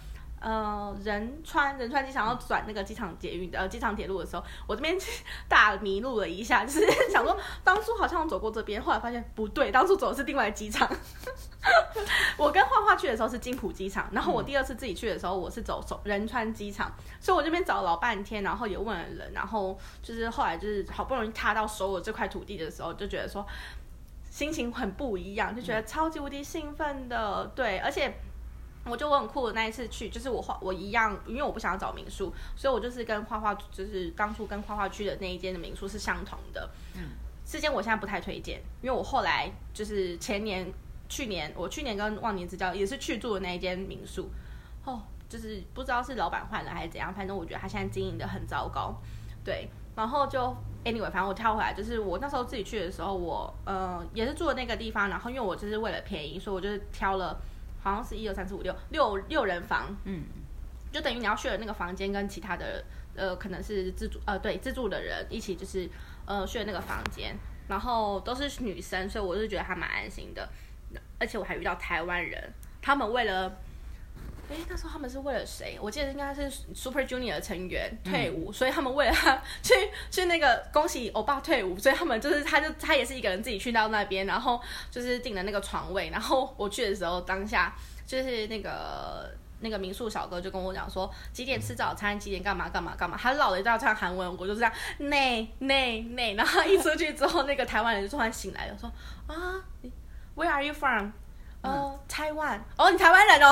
[0.41, 4.97] 呃仁川仁川机场要转那个机场捷运的呃机场铁路的时候，我这边
[5.49, 10.89] 大迷路了一下，就是 想说当初好像走过这边，后来发现不对，当初走的是另外机场。
[12.37, 23.45] 我跟画画去的时候是金浦机场，然后我第二次自己去的时候，我是走走仁川机场，所以我这边找了老半天，然后也问了人，然后就是后来就是好不容易踏到首尔这块土地的时候，就觉得说。
[24.37, 27.47] 心情很不一样，就觉得超级无敌兴奋的。
[27.55, 28.13] 对，而且
[28.85, 36.69] 我就我很酷的那一次去，就是我画我一样，因为我不想要找民宿，所以我就是跟画画，就是当初跟画画去的那一间的民宿是相同的。
[36.93, 37.13] 嗯，
[37.47, 40.71] 这间我现在不太推荐，因为我后来就是前年、
[41.09, 44.29] 去年，我去年跟忘年之交也是去住的那一间民宿，
[44.85, 48.95] 哦，就是不知道是老板换了还是怎样，反正我觉得他现在经营的很糟糕。
[49.43, 50.55] 对，然后就
[50.85, 57.41] anyway，反正我跳回来，就是我那时候自己去的时候，我呃也是住的那个地方，然后因为我就是为了便宜，所以我就是挑了
[57.83, 60.25] 好像是一二三四五六六六人房，嗯，
[60.93, 62.85] 就等于你要睡的那个房间跟其他的
[63.17, 65.89] 呃可能是自助呃对自助的人一起就是
[66.27, 67.35] 呃睡那个房间，
[67.67, 70.47] 然后都是女生，所以我就觉得还蛮安心的，
[71.19, 73.51] 而且我还遇到台湾人，他们为了。
[74.49, 75.77] 哎，那时候他们是为了谁？
[75.81, 79.75] 我记得应该是 Super Junior 的成员退伍，所以他们为了他去
[80.11, 86.11] 去那个恭喜欧巴退伍，所以他们就是他就他也是一个人自己去到那边，然后就是订了那个床位。
[86.11, 87.75] 然后我去的时候，当下
[88.07, 89.29] 就是那个
[89.61, 93.19] 那个民宿小哥就跟我讲说几点吃早餐，几点干嘛干嘛干嘛。
[93.21, 96.35] 他唠了一大串韩文，我就这样内内内。
[96.35, 98.89] 然后一出去之后，那个台湾人就突然醒来了，说
[99.27, 99.61] 啊
[100.37, 101.11] ，Where are you from？
[101.67, 102.63] 哦，台湾。
[102.77, 103.49] 哦，你台湾人哦。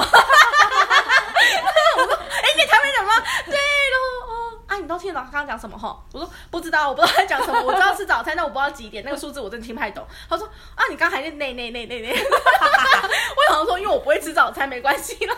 [1.96, 3.12] 我说，哎，你台湾人吗？
[3.46, 3.96] 对喽。
[4.26, 6.02] 哦，啊，你都听得懂他刚刚讲什么哈？
[6.12, 7.60] 我说不知道，我不知道他讲什么。
[7.60, 9.04] 我知道吃早餐，但我不知道几点。
[9.04, 10.06] 那个数字我真的听不太懂。
[10.28, 12.10] 他说，啊，你刚才那那那那那那。
[12.14, 15.36] 我想说，因为我不会吃早餐，没关系啦。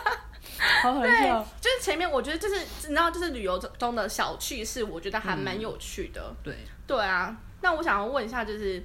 [0.81, 1.45] 好好笑。
[1.61, 6.33] 就是前面我觉得就是你知道，就是旅游中的小趣事，我觉得还蛮有趣的。
[6.43, 6.55] 对。
[6.87, 8.83] 对啊，那我想要问一下，就是。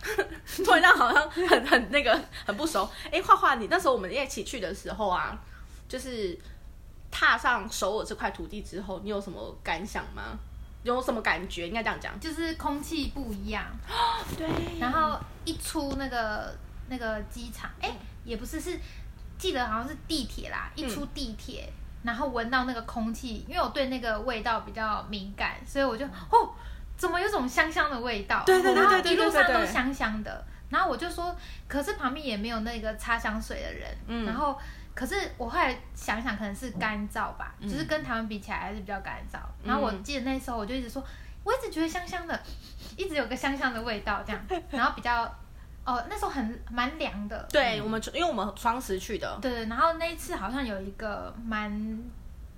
[0.64, 2.88] 突然好像很很那个很不熟。
[3.10, 5.36] 哎，画画，你那时候我们一起去的时候啊，
[5.88, 6.38] 就是
[7.10, 10.38] 踏上首尔这块土地之后，你有什么感想吗？
[10.84, 11.66] 有什么感觉？
[11.66, 13.64] 应该这样讲，就是空气不一样。
[14.38, 14.48] 对。
[14.78, 16.56] 然后一出那个
[16.88, 17.92] 那个机场，哎，
[18.24, 18.78] 也不是，是
[19.36, 20.70] 记得好像是地铁啦。
[20.76, 21.70] 一出地铁，
[22.04, 26.54] 然后闻到那个空气，因为我对那个味道比较敏感，所以我就哦。
[26.98, 28.42] 怎么有种香香的味道？
[28.44, 30.44] 对对对对对一路上都香香的。
[30.68, 31.34] 然后我就说，
[31.66, 33.88] 可是旁边也没有那个擦香水的人。
[34.08, 34.26] 嗯。
[34.26, 34.58] 然后，
[34.94, 39.38] 可是我后来想想，可能是干燥吧，就是跟台湾比起来还是比较干燥。
[39.64, 41.02] 然后我记得那时候我就一直说，
[41.44, 42.38] 我一直觉得香香的，
[42.96, 44.42] 一直有个香香的味道这样。
[44.70, 45.22] 然后比较，
[45.84, 47.46] 哦，那时候很蛮凉的。
[47.48, 49.38] 对我们，因为我们双十去的。
[49.40, 49.66] 对对。
[49.66, 51.70] 然后那一次好像有一个蛮。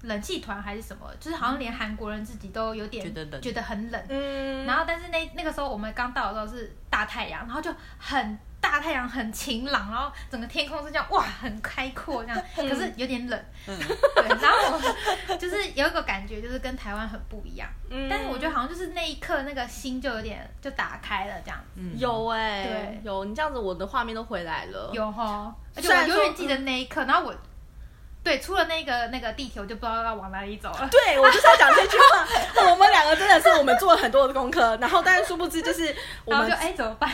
[0.03, 4.03] 冷气团还是什么，就是好像连韩国人自己都有点觉得很冷。
[4.09, 13.45] 嗯，然后但是那那个时候我们刚到的时候是大太阳，然后就很大太阳，很晴朗，然后整个天空是这样哇，很开阔这样，可是有点冷。
[13.67, 13.79] 嗯，
[14.17, 17.69] 对，然后就是有一个感觉，就是跟台湾很不一样。
[17.91, 21.59] 嗯，但是我觉得好像就是那一刻那个心就有点就打开了这样。
[21.75, 24.91] 嗯，有哎，对，有你这样子，我的画面都回来了。
[24.95, 27.35] 有哈，而且我永远记得那一刻，然后我。
[28.23, 30.87] 对，出了那个那个地铁，我就不知道要往哪里走了。
[30.91, 32.27] 对，我就是要讲这句话。
[32.71, 35.95] 我们两个真的是我们做了很多的功课，然后但是殊不知就是
[36.27, 37.11] 我们就哎怎么办？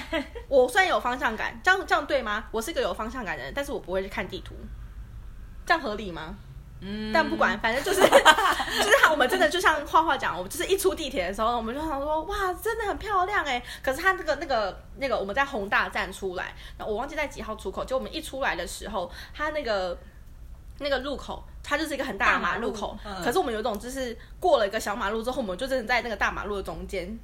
[0.48, 2.46] 我虽然有方向感，这样这样对吗？
[2.50, 4.56] 我是个有方向感的人，但是我不会去看地图，
[5.64, 6.34] 这样合理吗？
[6.80, 7.12] 嗯。
[7.12, 13.62] 但不管，反正就是 就是我们真的就像画画讲，我们就是一出地铁的时候，我们就想说哇，真的很漂亮哎。
[13.80, 19.96] 可是他那个那个那个我们在宏大站出来，我忘记在几号出口，就我们一出来的时候，他那个。
[20.78, 22.98] 那个路口，它就是一个很大的马路口。
[23.24, 27.18] 可是我们有一种，就是过了一个小马路之后，我们就真的在那个大马路的中间，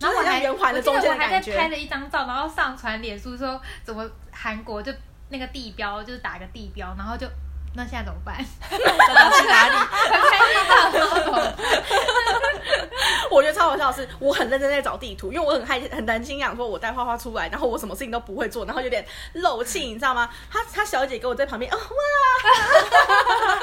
[0.00, 1.56] 然后我还圆环的中间我还在。
[1.56, 4.92] 拍了一张照，然后上传脸书说，怎么韩国就
[5.28, 7.26] 那个地标，就是打个地标，然后就。
[7.74, 8.36] 那现在怎么办？
[8.70, 9.76] 要去哪里？
[13.30, 19.02] 我觉得超好笑的是，我很认真在找地图，因为我很害很担心，想说我带花花出来，然后我什么事情都不会做，然后有点
[19.34, 20.28] 漏气，你知道吗？
[20.50, 21.80] 他他小姐给我在旁边，哦哇，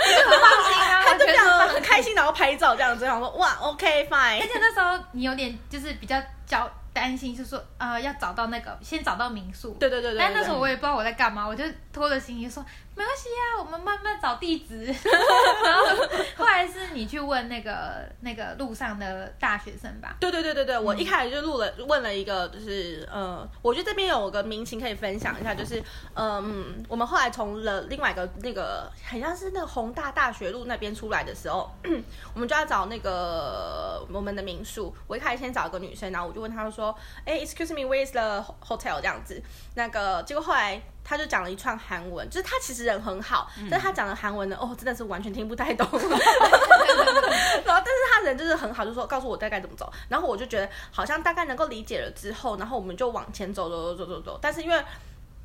[0.07, 4.41] 很放心啊，他就这样很开心，然后拍照这样子，想说哇，OK fine。
[4.41, 6.67] 而且那时候你有点就是比较焦。
[6.91, 9.77] 担心是说，呃，要找到那个，先找到民宿。
[9.79, 10.19] 对对对对。
[10.19, 12.65] 但那时候我也不知道我在干嘛，我就拖着行李说。
[12.99, 14.83] 没关系呀，我们慢慢找地址。
[14.83, 14.93] 然
[15.87, 20.17] 后后来是你去问那个那个路上的大学生吧？
[20.19, 25.81] 对对对对对，我一开始就录了问了一个，就是呃，我觉得这边有个民情可以分享一下，就是
[26.13, 31.71] 嗯，我们后来从了另外一个那个，好像是那个宏大大学路那边出来的时候，
[32.35, 34.93] 我们就要找那个我们的民宿。
[35.07, 39.41] 我一开始先找一个女生，然后我就问她说：“哎，excuse me，where is the hotel？” 这样子，
[39.75, 40.81] 那个结果后来。
[41.09, 45.87] 他就讲了一串韩文，就是他其实人很好，但是他讲的韩文呢，哦，真的是完全听不太懂。
[47.65, 54.79] 然后，但是他人就是很好，就说告诉我大概怎么走，然后我就觉得好像大概能够理解了之后，然后我们就往前走走走走走走，但是因为。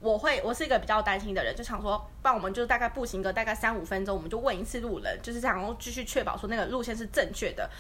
[0.01, 7.71] 我会，我是一个比较担心的人，就想说，不然我们就大概步行个大概三五分钟，我们就问一次路人，就是这样，然后继续确保说那个路线是正确的。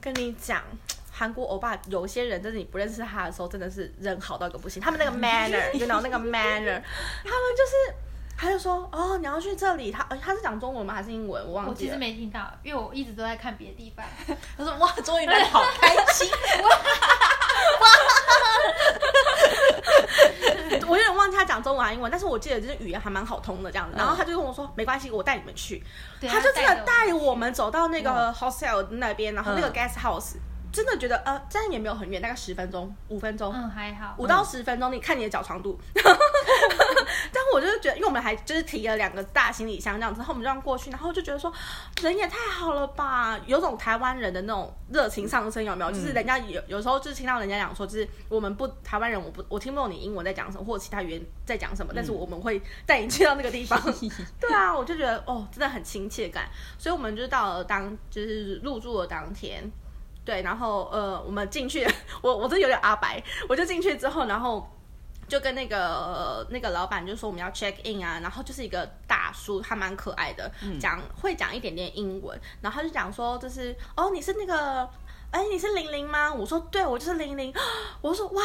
[0.00, 0.62] 我跟你讲，
[1.12, 6.80] 韩国欧巴有些人，就是你不认识他的时候，真的是人好到一个不行，他们那个 manner，you know 那个 manner，
[7.22, 7.94] 他们就是，
[8.34, 10.94] 他就说，哦，你要去这里，他呃他是讲中文吗？
[10.94, 11.46] 还是英文？
[11.46, 11.70] 我忘记了。
[11.70, 14.02] 我其实没听到，因为我一直都在看别的地方。
[14.56, 16.30] 他说哇，终于来，好开心。
[20.86, 23.94] 我有点忘记他讲中文还是英文，但是我记得就是语言还蛮好通的这样子。
[23.96, 25.82] 然后他就跟我说，没关系，我带你们去。
[26.20, 30.34] 他就真的带我们走到那个嗯 hostel 那边，然后那个嗯 guest house，
[30.72, 33.52] 真的觉得呃，这样也没有很远，大概十分钟、五分钟。
[33.52, 34.14] 嗯，还好。
[34.18, 35.78] 五到十分钟，你看你的脚长度。
[37.32, 41.52] 但我就是觉得，因为我们还就是提了两个大行李箱这样子，然后我们这样过去，然后就觉得说，
[42.02, 45.90] 人也太好了吧，有种台湾人的那种热情上升，有没有？
[45.90, 53.80] 就是人家有有时候就是听到人家讲说，就是我们不台湾人，我不我听不懂你英文在讲什么，或者其他语言在讲什么，但是我们会带你去到那个地方。
[54.40, 59.70] 对啊，我就觉得哦，真的很亲切感，所以我们就到了当就是入住的当天。
[60.24, 61.86] 对，然后呃，我们进去，
[62.22, 64.68] 我我这有点阿白，我就进去之后，然后
[65.26, 74.88] 就跟那个、呃那个老板就说我们要 check in 啊，然后就是一个大叔，他蛮可爱的，讲会讲一点点英文，然后他就讲说就是哦你是那个。
[75.30, 76.32] 哎，你是玲玲吗？
[76.34, 77.54] 我说对，我就是玲玲。
[78.02, 78.42] 我说哇，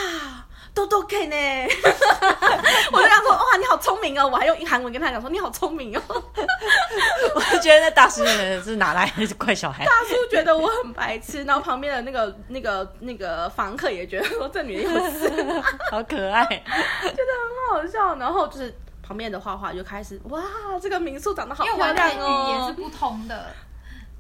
[0.74, 1.36] 都都可以呢。
[2.92, 4.28] 我就想说哇，你好聪明哦！
[4.28, 6.02] 我还用韩文跟他讲说你好聪明哦。
[7.36, 9.84] 我就觉得那大师人是哪来的怪小孩？
[9.84, 15.28] 大叔觉得我很白痴，然后旁边的那个那个那个房客也觉得说这女人有事，
[15.90, 16.46] 好可爱。
[16.46, 17.32] 觉得
[17.72, 18.16] 很好笑。
[18.18, 18.72] 然后就是
[19.02, 20.40] 旁边的画画就开始哇，
[20.80, 22.74] 这个民宿长得好因为我们漂亮的语言是哦。
[22.78, 23.52] 不通的，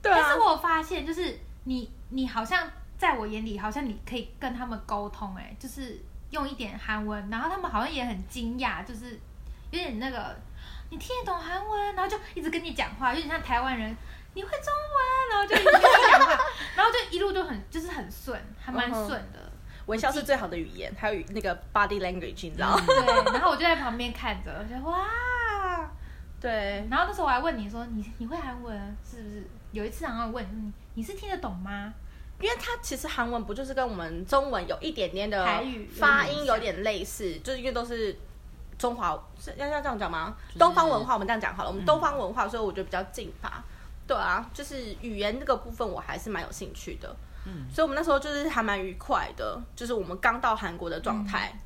[0.01, 2.65] 对啊但是，我发现，就是你你好像
[2.97, 5.99] 在我眼里，好像你可以跟他们沟通，哎，就是
[6.30, 9.19] 用一点韩文，然后他们好像也很惊讶，就是
[9.71, 10.34] 有点那个
[10.89, 13.95] 你听得懂韩文，然后就一直跟你讲话，有点像台湾人。
[14.34, 16.43] 你会中文，然后就一直跟你讲话，
[16.75, 19.51] 然后就一路就很就是很顺，还蛮顺的。
[19.86, 22.78] 微笑是最好的语言，还有那个 body language，你知道？
[22.86, 25.89] 对，然后我就在旁边看着，我觉得哇，
[26.41, 28.78] 对，然后那时候我还问你说你你会韩文
[29.10, 29.47] 是不是？
[29.71, 31.93] 有一次然后问你你是听得懂吗？
[32.41, 38.17] 因为它其实韩文不就是跟我们中文有一点点的台语发音有点类似，就是因为都是
[38.78, 40.36] 中华，是要要这样讲吗？
[40.52, 43.63] 是东方文化，我们这样讲好了，我们嗯东方文化，所以我觉得比较近吧。
[44.08, 47.15] 对啊，就是语言这个部分我还是蛮有兴趣的。
[47.48, 51.58] 嗯所以我们那时候就是还蛮愉快的，就是我们刚到韩国的状态。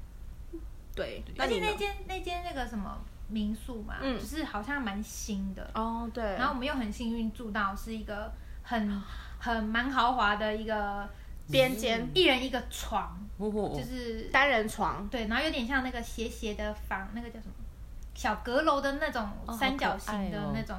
[0.96, 2.98] 对，而且那间那间那个什么
[3.30, 8.30] 民宿嘛，嗯就是好像蛮新的，哦，对，然后我们又很幸运住到是一个
[8.64, 9.02] 很
[9.40, 11.10] 很蛮豪华的一个
[11.50, 17.54] 边间一人一个床，就是单人床，对，然后有点像那个斜斜的房，那个叫什么
[18.14, 20.78] 小阁楼的那种三角形的那种，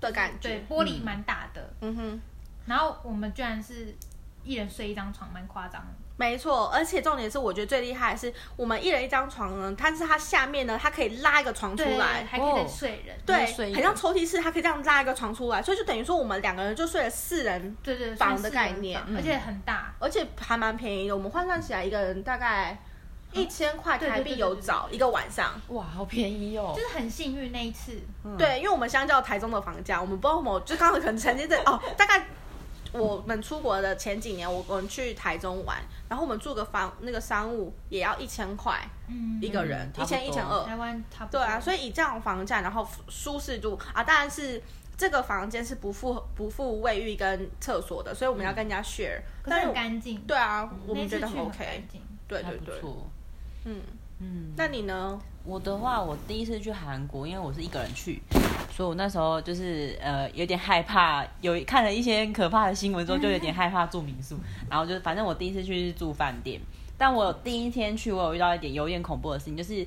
[0.00, 0.48] 的感觉。
[0.48, 2.20] 对，玻璃蛮大的，嗯哼。
[2.64, 3.94] 然后我们居然是
[4.42, 5.88] 一人睡一张床，蛮夸张的。
[6.22, 13.16] 没错，而且重点是，我觉得最厉害的是，我们一人一张床呢，但是它下面呢，它可以拉一个床出对，来，还可以再哦睡人。
[13.26, 19.92] 对，很像抽屉式，它可以这样拉一个床出来，所以就等于说我们两个人就睡了四人，对对，房的概念而且很大。
[19.98, 22.78] 而且还蛮便宜的，我们换算起来一个人大概
[23.32, 25.60] 一千块台币有找一个晚上。
[25.68, 26.82] 哇，好便宜哦就。
[26.82, 32.24] 是很幸运那一次，嗯，对，因为我们相较台中的房价，我们不知道为什么，就刚好可能曾经在哦，大概
[32.92, 35.78] 我们出国的前几年，我我们去台中玩，
[36.08, 38.78] 然后我们住个房那个商务也要一千块
[39.08, 40.64] 嗯，一个人，一千一千二。
[40.64, 41.40] 台湾差不多。
[41.40, 44.62] 对啊，所以以这样的房价，然后舒适度啊，当然是
[44.96, 50.20] 这个房间是不附不附卫浴跟厕所的，所以我们要跟人家 share、但是我干净。
[50.22, 51.84] 对啊，我那们觉得 OK
[52.28, 52.80] 对对对，
[53.64, 53.80] 嗯，
[54.22, 55.20] 嗯，那你呢？
[55.44, 58.22] 我的话，我第一次去韩国，因为我是一个人去，
[58.70, 64.38] 所以我那时候就是呃有点害怕，有看了一些可怕的新闻之后，就有点害怕住民宿。
[64.70, 66.60] 然后就反正我第一次去是住饭店，
[66.96, 69.84] 但我第一天去，我有遇到一点有点恐怖的事情，就是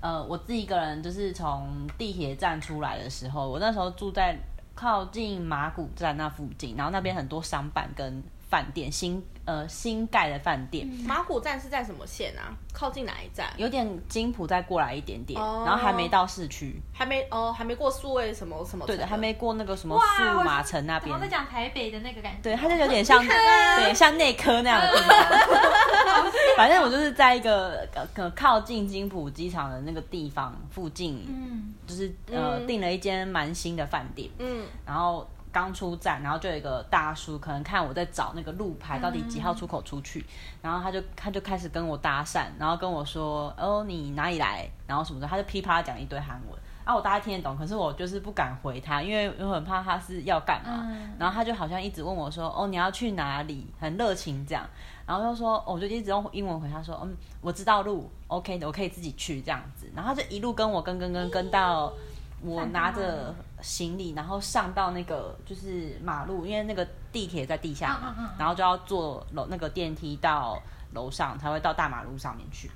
[0.00, 4.36] 呃我自己一个人就是从地铁站出来的时候，我那时候住在
[4.74, 10.86] 靠近马古站那附近，然后那边很多商办跟饭店新呃新盖的饭店。
[11.06, 12.52] 马古站是在什么线啊？
[12.72, 13.46] 靠近哪一站？
[13.56, 16.80] 有点金浦再过来一点点哦然后还没到市区。
[16.92, 18.86] 还没哦，还没过数位什么什么？
[18.86, 19.18] 对的，还。
[19.18, 21.20] 没过那个什么哇数码城那边我。
[21.20, 22.38] 在讲台北的那个感觉。
[22.40, 26.30] 对，它就有点像， 对，像内科那样的地方。
[26.56, 34.30] 反正我就是在一个呃可靠近金浦机场的那个地方附近，嗯，就是呃嗯订了一间蛮新的饭店。
[34.38, 40.24] 嗯，然后刚出站，然后就有一个大叔，可能看我在找那个路牌到底几号出口出去，
[40.62, 46.58] 然后他就他就开始跟我搭讪，然后跟我说：“哦，你哪里来？”然后什么的，他就噼啪讲一堆韩文。
[46.84, 50.86] 啊，我大概听得懂，可是我就是不敢回他，因为我很怕他是要干嘛。
[50.88, 54.64] 嗯然后他就好像一直问我说：“哦，你要去哪里？”很热情这样。
[55.06, 61.92] 然后就说，哦我就一直用英文回他说：“嗯，我知道路，OK 的，我可以自己去这样子。”然后他就一路跟我跟跟跟跟到
[62.40, 70.60] 我拿着行李，然后上到那个就是马路，因为那个地铁在地下嘛，然后就要坐楼那个电梯到
[70.94, 72.70] 楼上，才会到大马路上面去。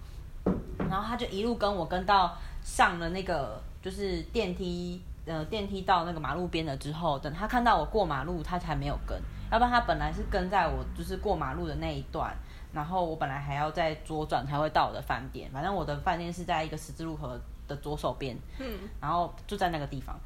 [0.91, 9.17] 然后他就一路跟我跟到上了那个就是电梯，呃，电梯到那个马路边了之后，等他看到我过马路，他才没有跟，
[9.51, 12.37] 要不然他本来是跟在我就是过马路的那一段，
[12.73, 17.31] 然后我本来还要再左转才会到我的饭店，反正我的饭店是在一个十字路口
[17.69, 20.19] 的左手边，嗯，然后就在那个地方。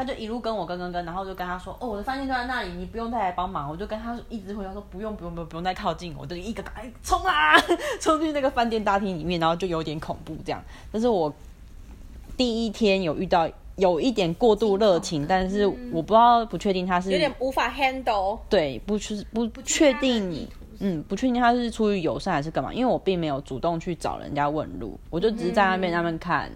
[0.00, 7.54] 他就一路跟我跟跟跟，然后就跟他说：“哦，我的饭店就在那里，你不用再来帮忙。”我就跟他一直回答说：“不用不用不用不用再靠近我。”我就一个赶快冲啊，
[8.00, 10.62] 冲进那个饭店大厅里面，然后就有点恐怖这样。
[10.90, 11.30] 但是我
[12.34, 13.46] 第一天有遇到
[13.76, 18.38] 有一点过度热情，但是我不知道不确定他是有点无法 handle。
[18.48, 20.48] 对不是不不确定你。
[20.82, 26.50] 嗯，不确定他是出于友善还是干嘛，因为我并没有主动去找人家问路，我就只是在那边那边看，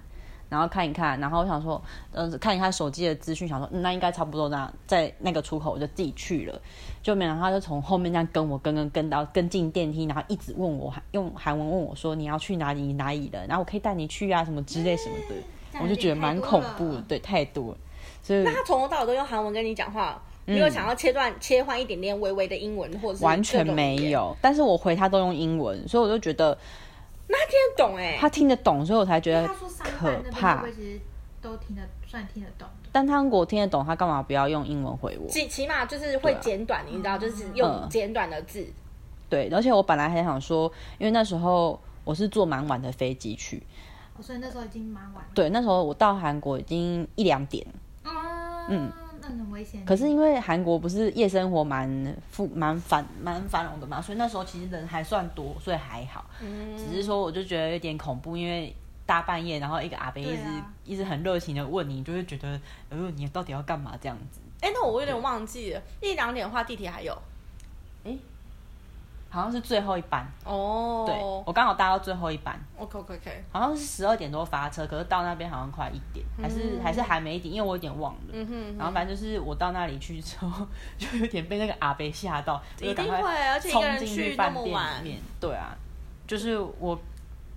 [0.54, 1.82] 然后看一看，然后我想说，
[2.12, 6.60] 呃，看一看手机的资讯，想说、嗯、那应该差不多那样，在那个出口我就自己去了，
[7.02, 17.78] 就没想到他就从后面这样跟我跟跟跟到跟进电梯，然后一直问我用韩文问我说你要去哪里你哪里的，然后我可以带你去啊什么之类什么的，我就觉得蛮恐怖的，对，太多了，
[18.22, 23.66] 所以那他从头到尾都用韩文跟你讲话，没有想要切断切换一点点微微的英文，或者是完全。
[23.66, 26.56] 没有，但是我回他都用英文，所以我就觉得
[27.26, 29.48] 那他听得懂哎、他听得懂，所以我才觉得
[29.98, 30.72] 可怕不会。
[30.72, 31.00] 其实
[31.40, 32.88] 都听得算听得懂的？
[32.92, 35.28] 但他如果听得懂，他干嘛不要用英文回我？
[35.28, 38.66] 起起码就是会简短，你知道，就是用嗯简短的字。
[39.28, 43.62] 对，而且我本来还想说，因为那时候我是坐蛮晚的飞机去，
[44.16, 45.30] 哦所以那时候已经蛮晚了。
[45.34, 47.66] 对，那时候我到韩国已经一两点，
[48.04, 48.12] 嗯
[48.68, 48.92] 嗯，
[49.28, 49.84] 那很危险。
[49.84, 56.24] 可是因为韩国不是夜生活蛮富蛮繁蛮繁荣的嘛，所以那时候其实人还算多，所以还好。
[56.40, 58.74] 嗯，只是说我就觉得有点恐怖，因为
[59.06, 62.60] 大半夜，然后一个阿伯一直、啊一直很热情的问你，就会觉得，
[62.90, 64.40] 哎呦，你到底要干嘛这样子？
[64.60, 67.16] 哎、那我有点忘记了，一两点的话地铁还有
[69.34, 71.02] 好像是最后一班，哦。
[71.04, 71.14] 对
[71.44, 78.20] 我刚好搭到最后一班，，OK OK OK，好像是十二点多发车，可是到那边好像快一点，还是、还是还没一点，因为我有点忘了。
[78.32, 80.64] 嗯哼，然后反正就是我到那里去之后，
[80.96, 85.20] 就有点被那个阿伯吓到， 就一定赶快会，而且一个人冲进去饭店么晚里，面。
[85.40, 85.76] 对啊，
[86.26, 86.96] 就是我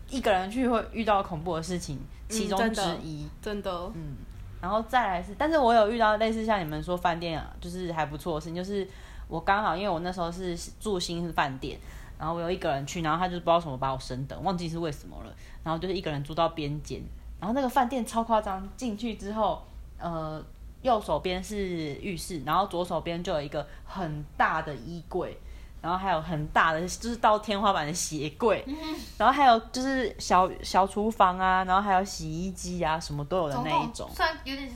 [0.09, 3.27] 一个人去会遇到恐怖的事情，其中之真的一。
[3.41, 4.15] 真的，嗯，
[4.61, 8.87] 然后再来是，但是我有遇到类似像你们说饭店啊，就是还不错的事情，就是
[9.27, 11.79] 我刚好因为我那时候是住新饭店，
[12.17, 17.01] 然后我有一个人去，然后他就不知道什么把我升等，忘记是为什么了，然后就是一个人住到边间，
[17.39, 19.61] 然后那个饭店超夸张，进去之后，
[19.97, 20.43] 呃，
[20.81, 25.37] 右手边是浴室，然后左手边就有一个很大的衣柜。
[25.79, 28.65] 然后还有很大的，就是到天花板的鞋柜，
[29.15, 34.09] 然后还有就是小小厨房啊，然后还有洗衣机啊，什么都有的那一种统。
[34.15, 34.67] 算有点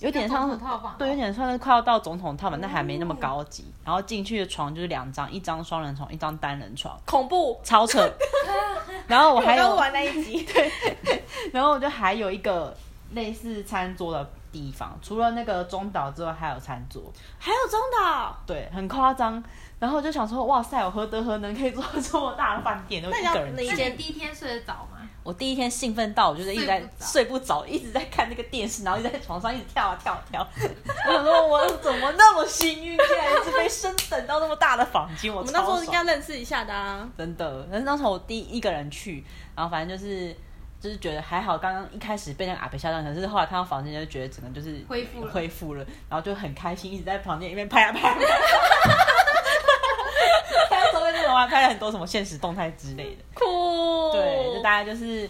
[0.00, 3.64] 有点像总统套房哦，对，有点算是快要到总统套房，但还没那么高级。
[3.84, 7.60] 然后进去的床就是两张，一张双人床，一张单人床，恐怖。
[7.62, 8.10] 超扯。
[9.06, 10.46] 然后我还有，刚玩那一集，
[11.52, 12.76] 然后我就还有一个
[13.12, 17.02] 类似餐桌的地方，除了那个中岛之外，还有餐桌。
[17.38, 19.42] 还有中岛，对，很夸张。
[19.80, 23.02] 然后我就想说，哇塞，我何德何能可以做这么大的饭店？
[23.02, 24.98] 我那你要一个人那你第一天睡得着吗？
[25.22, 30.46] 我第一天兴奋到，我就是一直在睡不着一直在看那个电视，然后一直在床上一直跳啊跳啊跳。
[31.08, 35.32] 我想说，我怎么那么幸运，竟然一直被升等到那么大的房间？
[35.32, 37.08] 我我们那时候应该认识一下的啊。
[37.16, 39.24] 真的，但是那时候我第一个人去，
[39.54, 40.34] 然后反正就是
[40.80, 48.38] 就是觉得还好，刚刚一开始被那个阿北吓到，可是后来看到房间就觉得整个就是恢复了恢复了，然后就很开心，一直在房间里面拍啊拍啊拍啊。
[48.84, 49.06] 拍
[51.46, 54.12] 拍了很多什么现实动态之类的，酷。
[54.12, 55.28] 对，就大家就是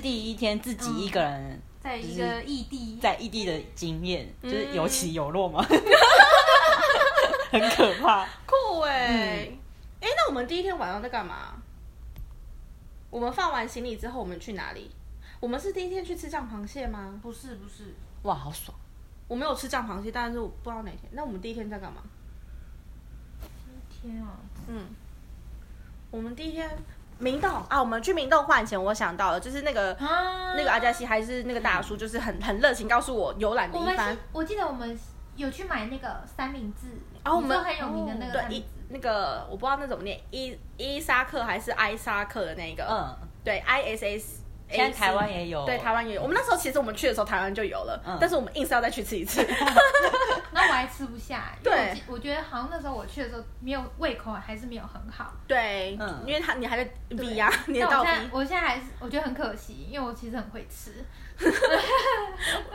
[0.00, 5.62] 第一天自己一个人在一个异地，在异地的经验，嗯就是有起有落嘛，
[7.50, 8.26] 很可怕。
[8.46, 9.58] 酷哎、嗯
[10.00, 11.54] 哎、那我们第一天晚上在干嘛？
[13.10, 14.90] 我们放完行李之后，我们去哪里？
[15.38, 17.18] 我们是第一天去吃酱螃蟹吗？
[17.20, 18.76] 不是不是，哇，好爽！
[19.28, 21.00] 我没有吃酱螃蟹，但是我不知道哪天。
[21.12, 22.02] 那我们第一天在干嘛？
[24.00, 24.38] 第一天啊，
[24.68, 24.86] 嗯，
[26.12, 26.70] 我们第一天
[27.18, 34.96] 明洞啊，我们去明洞换钱，我想到了，就是那个、啊那个阿加西还是那个大叔，就是很很热情，告诉我游览的我们一番是。，我记得我们
[35.36, 36.88] 有去买那个三明治，
[37.24, 44.41] 哦我们很有名的那个一明治，那个我不知道那怎么念，伊伊沙克还是埃沙克的那个，嗯，对，I S S。
[44.72, 46.22] 现在台湾也有，对，台湾也有。
[46.22, 49.44] 我们那时候其实我们去的时候，台湾就有了，嗯但是我们硬是要再去吃一次。
[50.54, 55.32] 那我还吃不下，因为对我记我觉得好像那时候我去的时候没有胃口，还是没有很好。
[55.46, 58.30] 对，嗯因为他你还在对 B 呀，你也到但我现在。
[58.32, 61.04] 我现在还是我觉得很可惜，因为我其实很会吃。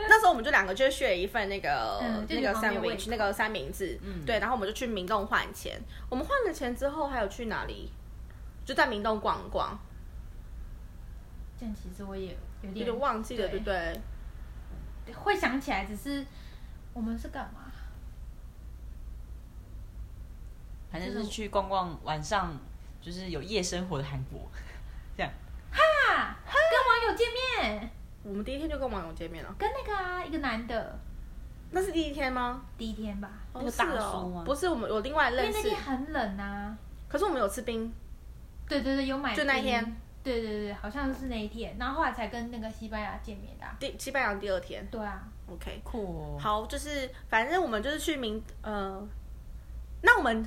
[0.08, 5.80] 那时候我们就两个就 share 一份那个、嗯就那个你旁边胃 sandwich 那个三明治，嗯对，然后我们就去明洞换钱。
[6.08, 7.90] 我们换了钱之后还有去哪里？
[8.66, 9.78] 就在明洞逛逛，
[11.58, 14.00] 这样其实我也有有点点忘记了，对对不对？
[15.14, 16.24] 会想起来，只是
[16.92, 17.72] 我们是干嘛？
[20.90, 22.56] 反正是去逛逛，晚上
[23.00, 24.48] 就是有夜生活的韩国，
[25.16, 25.32] 这样。
[25.70, 26.54] 哈，跟
[26.86, 27.90] 网友见面，
[28.22, 30.98] 我们第一天就跟网友见面了，跟那个啊一个男的，
[31.72, 32.62] 那是第一天吗？
[32.78, 36.76] 第一天吧，哦那个大是哦叔吗不是，我们有另外因为认识那天，很冷啊。
[37.08, 37.92] 可是我们有吃冰，
[38.68, 39.96] 对对对，有买就那天。
[40.22, 45.80] 对对对，好像是那一天，然后后来才跟那个西班牙见面的啊、第西班牙第二天对啊，，OK。
[45.82, 46.38] 酷哦。
[46.38, 49.00] 好，就是反正我们就是去明呃，
[50.02, 50.44] 那我们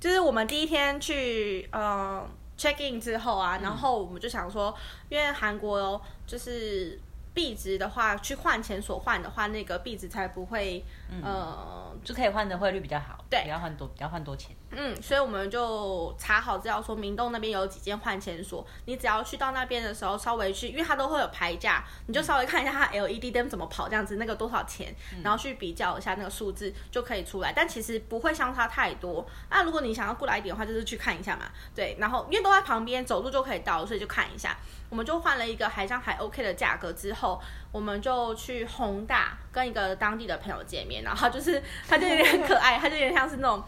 [0.00, 2.26] 就是我们第一天去呃
[2.56, 4.74] check in 之后啊，然后我们就想说，
[5.08, 6.98] 因为韩国哦，就是
[7.34, 10.82] 币值的话，去换钱所换的话，那个币值才不会、
[11.22, 14.54] 呃就可以换的汇率比较好，对不要换多，不要换多钱。
[14.70, 24.94] 嗯，所以我们就查好资料说，明洞那边有几间换钱所，你只要去到那边的时候，稍微去，因为它都会有牌价，你就稍微看一下它 LED 灯怎么跑，这样子那个多少钱，
[25.24, 29.26] 然后去比较一下那个数字就可以出来，但其实不会相差太多。
[29.48, 34.54] 那如果你想要过来一点的话，就是去看一下嘛，对，然后因为都在旁边，走路就可以到，所以就看一下。
[34.90, 37.40] 我们就换了一个还像还 OK 的价格之后，
[37.72, 43.62] 我们就去宏大跟一个当地的朋友见面，然后就是他就有点可爱，他就有点像是那种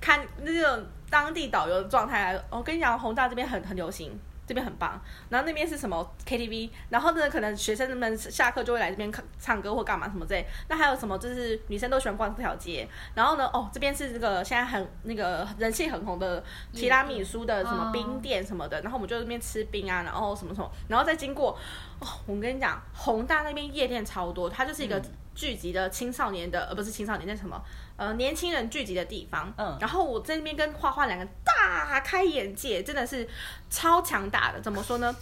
[0.00, 2.44] 看那种当地导游的状态来。
[2.50, 4.18] 我跟你讲，宏大这边很很流行。
[4.46, 10.46] 这边很棒，然后那边是什么 KTV，然后呢，可能学生们下课就会来这边看唱歌或干嘛什么之类。
[10.68, 12.86] 那还有什么，就是女生都喜欢逛这条街。
[13.14, 18.78] 然后呢，哦，这边是这个现在很那个人气很红的提拉米苏的什么冰店什么的。
[18.82, 21.58] 然后我们就在那边吃冰啊，然后什么什么，然后再经过，
[22.00, 25.02] 哦，我跟你讲，宏大那边夜店超多，它就是一个
[25.34, 27.62] 聚集的青少年的，呃，不是青少年，那什么，
[27.96, 29.52] 呃，年轻人聚集的地方。
[29.56, 33.28] 嗯然后我在那边跟花花两个大开眼界，真的是
[33.68, 34.60] 超强大的。
[34.60, 35.14] 怎么说呢？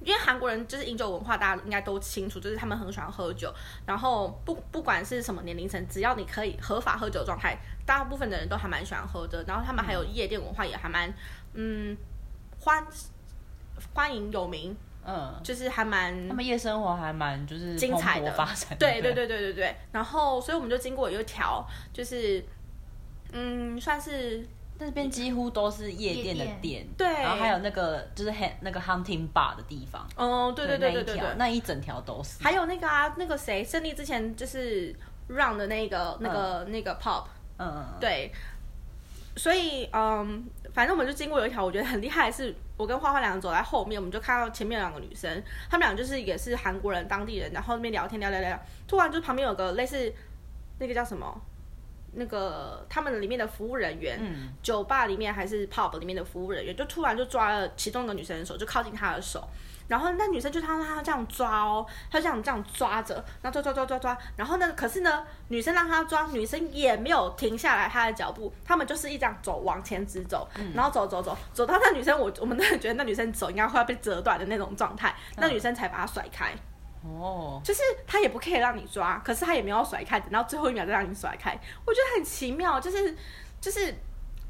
[0.00, 3.50] 因为韩国人就是饮酒文化，大家应该都清楚，就是他们很喜欢喝酒。
[3.86, 9.42] 然后不不管是什么年龄层，只要你可以合法喝酒的状态，大部分的人都还蛮喜欢喝的。
[9.46, 11.10] 然后他们还有夜店文化，也还蛮
[11.54, 11.96] 嗯
[12.60, 12.86] 欢
[13.94, 14.76] 欢迎有名，
[15.06, 18.76] 嗯，就是还蛮他们夜生活还蛮就是精彩的蓬勃发展的。
[18.76, 19.76] 对对对对对对。
[19.92, 22.44] 然后，所以我们就经过有一条，就是
[23.32, 24.46] 嗯，算是
[24.78, 31.36] 那边几乎都是夜店的店店，对然后还有那个就是 h 那个 hunting bar 的地方，哦，对对对对对那一条对。
[31.36, 32.42] 那一整条都是。
[32.42, 34.94] 还有那个啊，那个谁，胜利之前就是
[35.28, 37.24] run 的那个那个、那个 pop，
[37.58, 38.32] 嗯对。
[39.36, 50.12] 所以，嗯，反正我们就经过有一条，我觉得很厉害的是，我跟花花两个走在后面，我们就看到前面两个女生，她们俩就是也是韩国人、当地人，然后那边聊天聊聊聊，突然就旁边有个类似
[50.78, 51.40] 那个叫什么，
[52.16, 59.46] 那个他们里面的服务人员，嗯，酒吧里面还是 pub 里面的服务人员，就突然就抓了其中一个女生的手，就靠近她的手，
[59.88, 76.54] 然后那女生就她让她这样抓哦，她这样这样抓着，然后抓抓抓抓抓，然后呢，可是呢，女生让她抓，女生也没有停下来她的脚步，他们就是一这样走往前直走，然后走走走走到那女生，我我们真的觉得那女生走应该快要被折断的那种状态，那女生才把她甩开。
[77.04, 81.52] 哦，就是他也不可以让你抓，可是他也没有甩开，等到最后一秒再让你甩开，
[81.86, 83.16] 我觉得很奇妙，就是
[83.60, 83.94] 就是。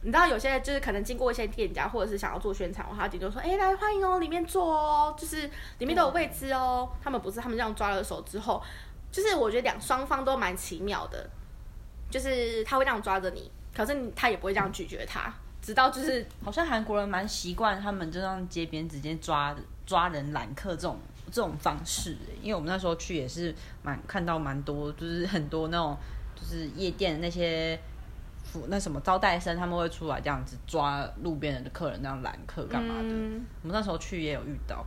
[0.07, 8.63] 你知道有些就是可能经过一些店家，或者是想要做宣传，他顶多说：“哎、来欢迎哦，里面坐哦，就是里面都有位置哦。”他们不是，他们这样抓了手之后，
[9.11, 11.27] 就是我觉得两双方都蛮奇妙的，
[12.11, 15.33] 就是他会这样抓着你，可是他也不会这样拒绝他，
[15.63, 20.99] 直到就是好像韩国人蛮习惯他们就让街边直接抓抓人揽客这种
[21.31, 25.97] 这种方式欸，因为我们那时候去也是蛮看到蛮多，就是很多那种
[26.35, 27.79] 就是夜店的那些
[28.43, 33.09] 服那什么招待生，他们会出来这样子抓路边的客人，那样揽客干嘛的。
[33.09, 34.85] 嗯，我们那时候去也有遇到。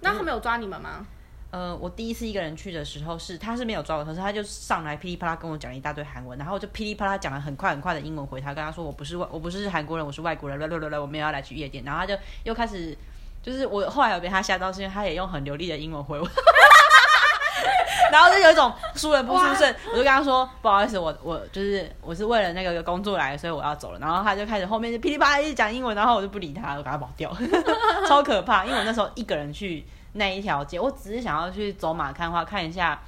[0.00, 1.06] 那他们有抓你们吗？
[1.52, 12.98] 呃，我第一次一个人去的时候是，他是没有抓我，可是他就上来噼里啪啦跟我讲了一大堆韩文，然后我就噼里啪啦讲了很快很快的英文回他，跟他说我不是外我不是韩国人，我是外国人，来来来来，我们要来去夜店，然后他就又开始，
[13.46, 16.26] 就是我后来有被他吓到，是因为他也用很流利的英文回我，
[18.10, 23.98] 然后就有一种输人不输阵，我就跟他说不好意思，我我就是我是为了那个工作来，所以我要走了。
[24.00, 27.32] 然后他就开始后面就噼里啪啦一直讲英文，然后我就不理他，我把他跑掉，
[28.08, 28.64] 超可怕。
[28.64, 33.00] 因为我那时候一个人去那一条街，我只是想要去走马看花，看一下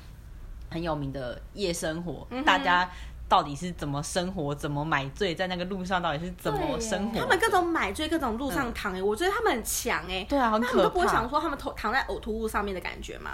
[0.70, 2.88] 很有名的夜生活，嗯大家
[3.28, 7.20] 到底是怎么生活，怎么买醉，在那个路上到底是怎么生活。
[7.20, 11.28] 他们各种买醉，各种路上躺哎、我觉得他们很强哎、对啊，他们都不会想。
[11.28, 13.32] 说他们头躺在呕吐物上面的感觉吗？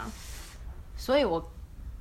[0.96, 1.52] 所以我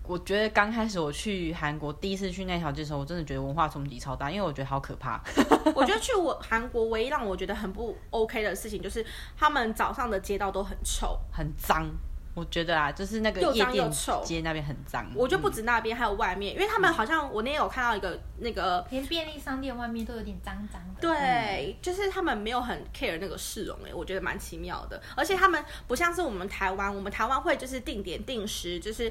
[0.08, 5.22] 我觉得刚开始我去韩国第一次去那条街的时候，我真的觉得文化冲击超大，因为我觉得好可怕。
[5.76, 9.06] 我觉得去我韩国唯一让我觉得很不 OK 的事情，就是
[9.38, 11.20] 他们早上的街道都很臭。
[11.32, 11.88] 很脏。
[12.36, 15.06] 我觉得啊，就是那个又脏夜店又臭街那边很脏。
[15.16, 21.00] 我就不止那边，还有外面，因为他们好像我那天有看到一个那个，连便利商店外面都有点脏脏的。
[21.00, 25.00] 对，就是他们没有很 care 那个市容哎，我觉得蛮奇妙的。
[25.16, 29.08] 而且他们不像是我们台湾，我们台湾会就是定点定时，就是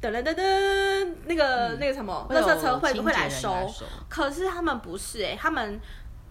[0.00, 3.70] 噔噔噔噔，那个、那个什么，会有垃圾车会清洁人会来收。
[4.08, 5.78] 可是他们不是哎、他们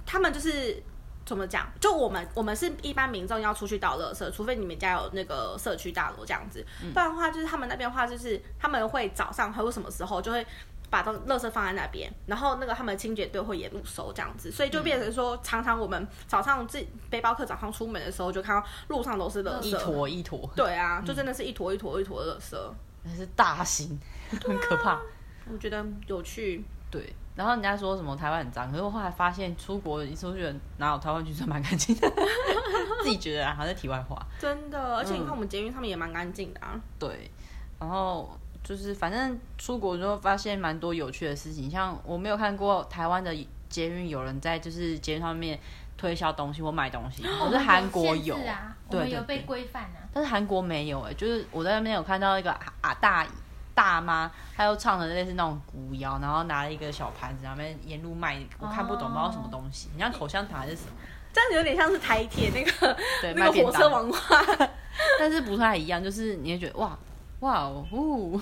[0.08, 0.82] 他们就是
[1.32, 1.66] 怎么讲？
[1.80, 10.46] 就我们我们是一般民众要出去倒垃圾，除非你们家有那个社区大楼这样子，不然的话就是他们那边的话就是他们会早上还有什么时候就会。
[10.92, 22.58] 把东垃圾放在那边，然后那个他们清洁队会沿路收这样子，所以就变成说，常常我们早上自己背包客早上出门的时候，就看到路上都是垃圾，一坨一坨，对啊，就真的是一坨一坨一坨的垃圾，
[23.04, 23.98] 那是大型，
[24.44, 25.00] 很可怕。
[25.50, 26.62] 我觉得有趣。
[26.90, 32.12] 对，然后人家说什么台湾很脏，可是我后来发现出国一出去，哪有台湾其实蛮干净的，
[33.04, 34.22] 自己觉得啊，好像题外话。
[34.38, 36.80] 真的，而且你看嗯我们捷运上面也蛮干净的啊。
[37.00, 37.32] 对，
[37.80, 38.30] 然后
[38.64, 43.34] 就是反正出国之后发现蛮多有趣的事情，像我没有看过台湾的
[43.70, 45.58] 捷运有人在就是捷运上面
[45.98, 50.04] 推销东西或卖东西，我是韩国有，制啊，我对有被规范啊。
[50.14, 53.26] 但是韩国没有哎、就是我在那边有看到一个啊啊大
[53.74, 60.92] 大妈，她又唱的类似那种古谣，然后拿了一个小盘子，然后那边沿路卖，我看不懂，不知道什么东西，你像口香糖还是什么，
[61.34, 64.70] 这样子有点像是台铁那个 对，那个卖，火车文化。
[65.18, 66.98] 但是不太一样，就是你会觉得哇
[67.40, 68.40] 哇哦， 呜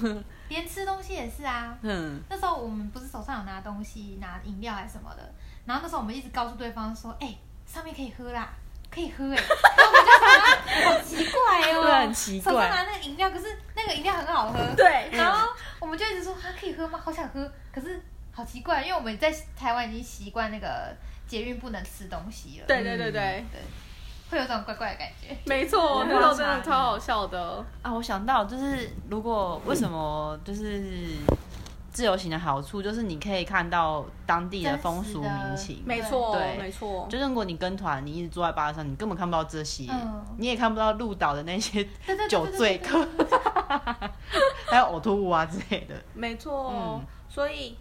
[0.49, 1.77] 连吃东西也是啊。
[1.81, 5.31] 嗯，那时候我们不是手上有拿东西，拿饮料还是什么的，
[5.65, 8.49] 然后那时候我们一直告诉对方说，哎、上面可以喝啦，
[8.91, 12.53] 可以喝哎、然后我们就好奇怪哦，对很奇怪。
[12.53, 15.09] 手上拿那个饮料，可是那个饮料很好喝，对。
[15.11, 16.99] 然后我们就一直说，啊，可以喝吗？
[17.03, 18.01] 好想喝，可是
[18.33, 20.95] 好奇怪，因为我们在台湾已经习惯那个
[21.27, 23.61] 捷运不能吃东西了，对对对对，对，
[24.31, 25.35] 会有种怪怪的感觉。
[25.45, 27.63] 没错， 那时候真的超好笑的。
[27.81, 30.83] 啊，我想到就是，如果为什么就是
[31.91, 35.81] 自由行的好处，就是你可以看到当地的风俗民情。
[35.85, 37.07] 没错，对没错。
[37.09, 41.87] 就是如果你跟团，你一直坐在巴士上，你根本看不到这些，嗯你也看不到鹿岛的那些
[42.29, 43.07] 酒醉客，
[44.69, 45.95] 还有呕吐物啊之类的。
[46.13, 47.77] 没错，嗯所以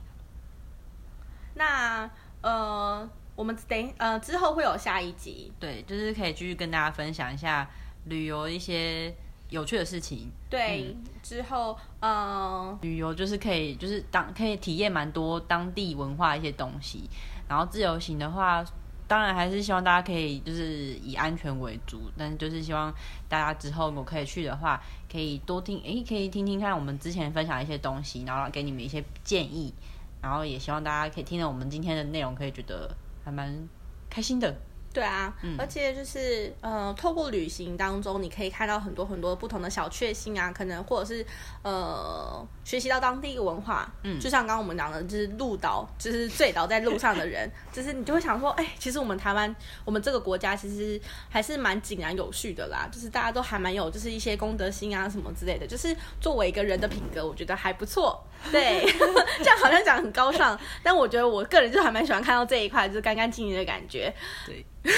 [1.55, 2.09] 那
[2.41, 7.69] 呃，我们等呃之后会有下一集，对，就是可以继续跟大家分享一下
[8.05, 9.15] 旅游一些
[9.51, 10.31] 有趣的事情。
[10.51, 17.09] 对，嗯之后嗯，旅游就是可以，就是当可以体验蛮多当地文化一些东西。
[17.49, 18.65] 然后自由行的话，
[19.07, 22.93] 当然还是希望大家可以就是以安全为主，但是就是希望
[23.29, 29.73] 大家之后如果可以去的话，可以多听，诶，可以听听看我们之前分享一些东西，然后给你们一些建议。
[30.21, 32.91] 然后也希望大家可以听了我们今天的内容，可以觉得
[33.25, 33.69] 还蛮
[34.11, 34.55] 开心的。
[34.93, 41.25] 对啊，嗯而且就是呃，透过旅行当中，你可以看到很多很多不同的小确幸啊，可能或者是
[41.63, 43.89] 呃，学习到当地文化。
[44.03, 58.25] 嗯就像刚刚我们讲的，就是路倒，就是醉倒在路上的人， 就是你就会想说，哎、其实我们台湾，我们这个国家其实还是蛮井然有序的啦，就是大家都还蛮有，就是一些公德心啊什么之类的，就是作为一个人的品格，我觉得还不错。
[58.51, 58.85] 对，
[59.39, 64.13] 这样好像讲很高尚，但我觉得我个人就还蛮喜欢看到这一块，就是干干净净的感觉。
[64.47, 64.65] 对。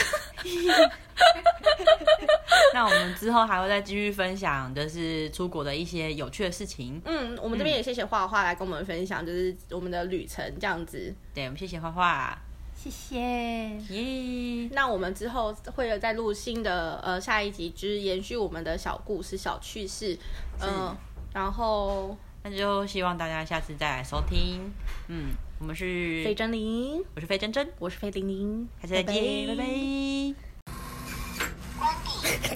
[2.73, 7.01] 那我们之后还会再继续分享，就是出国的一些有趣的事情。
[7.05, 11.15] 嗯，我们这边也谢谢画画来跟我们分享，就是我们的旅程这样子。
[11.35, 12.39] 对，我们谢谢画画，
[12.75, 13.19] 谢谢。
[13.19, 20.17] 耶、那我们之后会有再录新的呃下一集，就是延续我们的小故事、小趣事，
[20.63, 20.97] 嗯、
[21.35, 24.73] 然后那就希望大家下次再来收听。
[25.09, 29.65] 嗯，我们是费真玲，我是费真真，我是费玲玲，下次再见，拜拜。